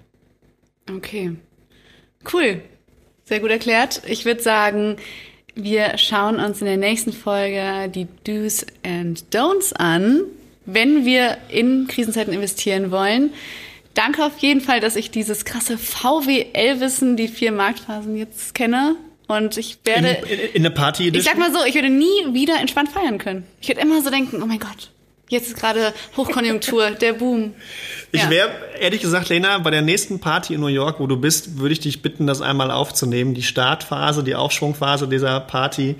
Okay. 0.90 1.36
Cool. 2.32 2.62
Sehr 3.24 3.40
gut 3.40 3.50
erklärt. 3.50 4.02
Ich 4.06 4.24
würde 4.24 4.42
sagen, 4.42 4.96
wir 5.54 5.98
schauen 5.98 6.36
uns 6.36 6.60
in 6.60 6.66
der 6.66 6.76
nächsten 6.76 7.12
Folge 7.12 7.88
die 7.88 8.06
Do's 8.24 8.66
and 8.84 9.24
Don'ts 9.32 9.72
an, 9.74 10.22
wenn 10.64 11.04
wir 11.04 11.38
in 11.48 11.86
Krisenzeiten 11.88 12.32
investieren 12.32 12.90
wollen. 12.90 13.32
danke 13.94 14.24
auf 14.24 14.38
jeden 14.38 14.60
Fall, 14.60 14.80
dass 14.80 14.96
ich 14.96 15.10
dieses 15.10 15.44
krasse 15.44 15.76
VWL-Wissen, 15.76 17.16
die 17.16 17.28
vier 17.28 17.52
Marktphasen 17.52 18.16
jetzt 18.16 18.54
kenne. 18.54 18.96
Und 19.28 19.56
ich 19.56 19.78
werde. 19.84 20.08
In, 20.28 20.38
in, 20.38 20.52
in 20.54 20.62
der 20.62 20.70
Party 20.70 21.08
Ich 21.08 21.22
sag 21.24 21.38
mal 21.38 21.52
so, 21.52 21.58
ich 21.66 21.74
würde 21.74 21.90
nie 21.90 22.32
wieder 22.32 22.60
entspannt 22.60 22.90
feiern 22.90 23.18
können. 23.18 23.46
Ich 23.60 23.68
würde 23.68 23.80
immer 23.80 24.02
so 24.02 24.10
denken, 24.10 24.42
oh 24.42 24.46
mein 24.46 24.58
Gott, 24.58 24.90
jetzt 25.32 25.48
ist 25.48 25.56
gerade 25.56 25.92
Hochkonjunktur, 26.16 26.90
der 26.92 27.14
Boom. 27.14 27.54
Ich 28.12 28.22
Ja. 28.22 28.30
wäre, 28.30 28.50
ehrlich 28.78 29.00
gesagt, 29.00 29.28
Lena, 29.28 29.58
bei 29.58 29.70
der 29.70 29.82
nächsten 29.82 30.20
Party 30.20 30.54
in 30.54 30.60
New 30.60 30.66
York, 30.68 31.00
wo 31.00 31.06
du 31.06 31.16
bist, 31.16 31.58
würde 31.58 31.72
ich 31.72 31.80
dich 31.80 32.02
bitten, 32.02 32.26
das 32.26 32.40
einmal 32.40 32.70
aufzunehmen. 32.70 33.34
Die 33.34 33.42
Startphase, 33.42 34.22
die 34.22 34.34
Aufschwungphase 34.34 35.08
dieser 35.08 35.40
Party, 35.40 35.96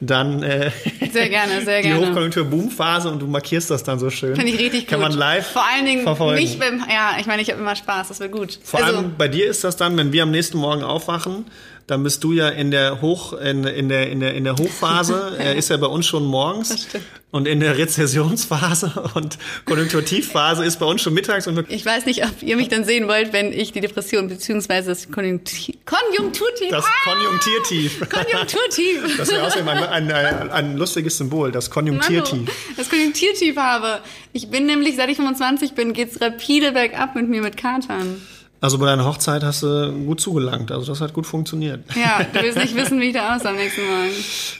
dann 0.00 0.42
äh, 0.42 0.70
Sehr 1.12 1.28
gerne, 1.28 1.62
sehr 1.62 1.78
die 1.82 1.88
gerne. 1.88 2.06
Hochkonjunktur-Boom-Phase 2.08 3.10
und 3.10 3.20
du 3.20 3.26
markierst 3.26 3.70
das 3.70 3.82
dann 3.84 3.98
so 3.98 4.08
schön. 4.08 4.34
Finde 4.34 4.52
ich 4.52 4.58
richtig 4.58 4.86
Kann 4.86 5.00
gut. 5.00 5.10
man 5.10 5.18
live 5.18 5.46
Vor 5.46 5.64
allen 5.74 5.84
Dingen 5.84 6.02
verfolgen. 6.04 6.40
nicht 6.40 6.58
beim, 6.58 6.82
ja, 6.90 7.16
ich 7.20 7.26
meine, 7.26 7.42
ich 7.42 7.50
habe 7.50 7.60
immer 7.60 7.76
Spaß, 7.76 8.08
das 8.08 8.18
wäre 8.20 8.30
gut. 8.30 8.58
Vor 8.62 8.82
also, 8.82 8.98
allem 8.98 9.14
bei 9.18 9.28
dir 9.28 9.46
ist 9.46 9.62
das 9.62 9.76
dann, 9.76 9.96
wenn 9.98 10.12
wir 10.12 10.22
am 10.22 10.30
nächsten 10.30 10.56
Morgen 10.56 10.82
aufwachen, 10.82 11.44
dann 11.90 12.04
bist 12.04 12.22
du 12.22 12.32
ja 12.32 12.48
in 12.48 12.70
der 12.70 13.00
Hoch 13.00 13.32
in, 13.32 13.64
in 13.64 13.88
der 13.88 14.08
in 14.08 14.20
der 14.20 14.34
in 14.34 14.44
der 14.44 14.54
Hochphase, 14.56 15.36
er 15.38 15.56
ist 15.56 15.70
ja 15.70 15.76
bei 15.76 15.88
uns 15.88 16.06
schon 16.06 16.24
morgens 16.24 16.88
und 17.32 17.48
in 17.48 17.58
der 17.58 17.76
Rezessionsphase 17.78 19.10
und 19.14 19.38
Konjunkturtiefphase 19.64 20.64
ist 20.64 20.78
bei 20.78 20.86
uns 20.86 21.02
schon 21.02 21.14
mittags 21.14 21.48
und 21.48 21.68
ich 21.68 21.84
weiß 21.84 22.06
nicht, 22.06 22.24
ob 22.24 22.42
ihr 22.42 22.56
mich 22.56 22.68
dann 22.68 22.84
sehen 22.84 23.08
wollt, 23.08 23.32
wenn 23.32 23.52
ich 23.52 23.72
die 23.72 23.80
Depression 23.80 24.28
bzw. 24.28 24.82
das 24.82 25.10
Konjunktiv, 25.10 25.76
Konjunkturtief, 25.84 26.70
das 26.70 26.84
ah, 26.84 27.12
Konjunktivtief. 27.12 28.08
Konjunkturtief. 28.08 29.16
Das 29.16 29.30
wäre 29.30 29.46
außerdem 29.46 29.68
ein, 29.68 29.84
ein, 29.84 30.12
ein, 30.12 30.50
ein 30.50 30.76
lustiges 30.76 31.18
Symbol, 31.18 31.50
das 31.50 31.70
Konjunktivtief. 31.70 32.48
Das 32.76 32.88
Konjunktivtief 32.88 33.56
habe. 33.56 34.00
Ich 34.32 34.48
bin 34.48 34.66
nämlich, 34.66 34.96
seit 34.96 35.08
ich 35.08 35.16
25 35.16 35.72
bin, 35.72 35.92
geht's 35.92 36.20
rapide 36.20 36.72
bergab 36.72 37.16
mit 37.16 37.28
mir 37.28 37.42
mit 37.42 37.56
Katern. 37.56 38.20
Also 38.62 38.76
bei 38.78 38.86
deiner 38.86 39.06
Hochzeit 39.06 39.42
hast 39.42 39.62
du 39.62 39.90
gut 40.04 40.20
zugelangt, 40.20 40.70
also 40.70 40.86
das 40.92 41.00
hat 41.00 41.14
gut 41.14 41.26
funktioniert. 41.26 41.80
Ja, 41.96 42.22
du 42.30 42.42
willst 42.42 42.58
nicht 42.58 42.76
wissen, 42.76 43.00
wie 43.00 43.06
ich 43.06 43.14
da 43.14 43.34
aussehe 43.36 43.50
am 43.50 43.56
nächsten 43.56 43.80
Morgen. 43.86 44.10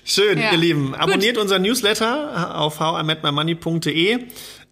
Schön, 0.04 0.38
Ja. 0.38 0.52
ihr 0.52 0.58
Lieben. 0.58 0.92
Gut. 0.92 1.00
Abonniert 1.00 1.36
unseren 1.36 1.60
Newsletter 1.62 2.58
auf 2.58 2.80
howimetmymoney.de. 2.80 4.18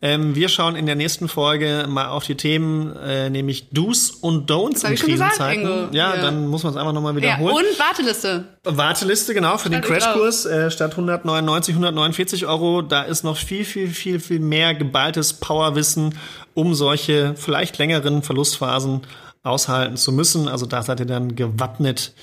Ähm, 0.01 0.37
wir 0.37 0.49
schauen 0.49 0.77
in 0.77 0.87
der 0.87 0.95
nächsten 0.95 1.27
Folge 1.29 1.87
mal 1.88 2.07
auf 2.07 2.25
die 2.25 2.37
Themen, 2.37 2.95
äh, 3.05 3.31
nämlich 3.31 3.71
Do's 3.73 4.11
und 4.12 4.49
Don'ts 4.49 4.85
in 4.85 4.95
gesagt, 4.95 5.01
Krisenzeiten. 5.01 5.62
Ingo. 5.62 5.88
ja, 5.91 6.14
Ja. 6.14 6.23
dann 6.23 6.47
muss 6.47 6.62
man 6.62 6.73
es 6.73 6.79
einfach 6.79 6.93
nochmal 6.93 7.12
Ja, 7.14 7.17
wiederholen. 7.37 7.57
und 7.69 7.79
Warteliste. 7.81 8.45
Warteliste, 8.62 9.35
genau, 9.35 9.59
für 9.59 9.71
den 9.71 9.83
Schreib 9.83 9.99
ich 9.99 10.05
Crashkurs 10.05 10.47
äh, 10.47 10.71
statt 10.71 10.93
199, 10.93 11.75
149 11.75 12.47
Euro. 12.47 12.83
Da 12.83 13.03
ist 13.03 13.25
noch 13.25 13.37
viel, 13.37 13.64
viel, 13.64 13.88
viel, 13.88 14.21
viel 14.21 14.38
mehr 14.38 14.73
geballtes 14.75 15.33
Powerwissen, 15.33 16.14
um 16.59 16.75
solche 16.75 17.37
vielleicht 17.37 17.79
längeren 17.79 18.23
Verlustphasen 18.25 19.03
aushalten 19.44 19.97
zu 19.97 20.11
müssen. 20.11 20.49
Also 20.49 20.66
da 20.66 20.83
seid 20.83 20.99
ihr 20.99 21.07
dann 21.07 21.37
gewappnet 21.37 22.14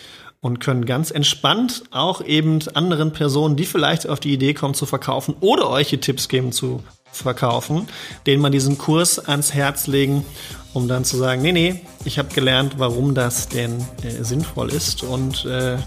und 0.42 0.60
können 0.60 0.86
ganz 0.86 1.10
entspannt 1.10 1.84
auch 1.92 2.20
eben 2.20 2.60
anderen 2.74 3.14
Personen, 3.14 3.56
die 3.56 3.64
vielleicht 3.64 4.10
auf 4.10 4.20
die 4.20 4.34
Idee 4.34 4.54
kommen 4.54 4.74
zu 4.74 4.86
verkaufen 4.86 5.36
oder 5.40 5.70
euch 5.70 5.88
die 5.88 6.00
Tipps 6.00 6.28
geben 6.28 6.52
zu 6.52 6.84
verkaufen, 7.14 7.88
denen 8.26 8.42
man 8.42 8.52
diesen 8.52 8.78
Kurs 8.78 9.20
ans 9.20 9.54
Herz 9.54 9.88
legen, 9.88 10.26
um 10.74 10.90
dann 10.90 11.06
zu 11.06 11.16
sagen, 11.16 11.42
nee, 11.42 11.54
nee, 11.54 11.80
ich 12.04 12.20
habe 12.20 12.34
gelernt, 12.34 12.74
warum 12.78 13.16
das 13.16 13.48
denn 13.48 13.78
äh, 14.04 14.22
sinnvoll 14.22 14.70
ist 14.70 15.02
und 15.02 15.46
äh, 15.46 15.78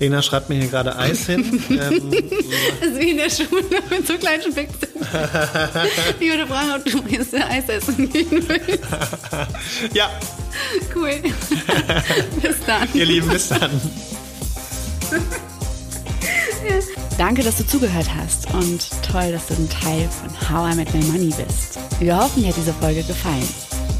Lena 0.00 0.20
schreibt 0.22 0.48
mir 0.48 0.56
hier 0.56 0.68
gerade 0.68 0.96
Eis 0.96 1.26
hin. 1.26 1.62
ähm, 1.70 2.10
Das 2.80 2.90
ist 2.90 3.00
wie 3.00 3.10
in 3.10 3.16
der 3.16 3.30
Schule 3.30 3.62
mit 3.90 4.06
so 4.06 4.14
kleinen 4.14 4.42
Spitzen. 4.42 4.85
Ich 6.20 6.28
würde 6.30 6.46
fragen, 6.46 6.72
ob 6.76 6.84
du 6.84 7.02
jetzt 7.08 7.34
Eis 7.34 7.68
essen 7.68 8.10
gehen 8.10 8.30
willst. 8.48 8.84
ja, 9.92 10.10
Cool. 10.94 11.10
Bis 12.42 12.56
dann. 12.66 12.88
ihr 12.94 13.04
Lieben, 13.06 13.28
bis 13.28 13.48
dann. 13.48 13.70
Danke, 17.18 17.42
dass 17.42 17.56
du 17.58 17.66
zugehört 17.66 18.06
hast 18.14 18.52
und 18.54 18.88
toll, 19.02 19.32
dass 19.32 19.46
du 19.46 19.54
ein 19.54 19.68
Teil 19.68 20.08
von 20.08 20.50
How 20.50 20.72
I 20.72 20.76
Met 20.76 20.92
My 20.94 21.02
Money 21.04 21.32
bist. 21.36 21.78
Wir 22.00 22.16
hoffen, 22.16 22.42
dir 22.42 22.48
hat 22.48 22.56
diese 22.56 22.74
Folge 22.74 23.02
gefallen. 23.02 23.48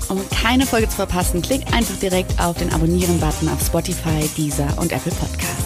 Um 0.09 0.21
keine 0.31 0.67
Folge 0.67 0.89
zu 0.89 0.97
verpassen, 0.97 1.43
klick 1.43 1.63
einfach 1.73 1.97
direkt 2.01 2.39
auf 2.41 2.57
den 2.57 2.73
Abonnieren-Button 2.73 3.49
auf 3.49 3.61
Spotify, 3.65 4.29
Deezer 4.37 4.69
und 4.79 4.93
Apple 4.93 5.13
Podcasts. 5.13 5.66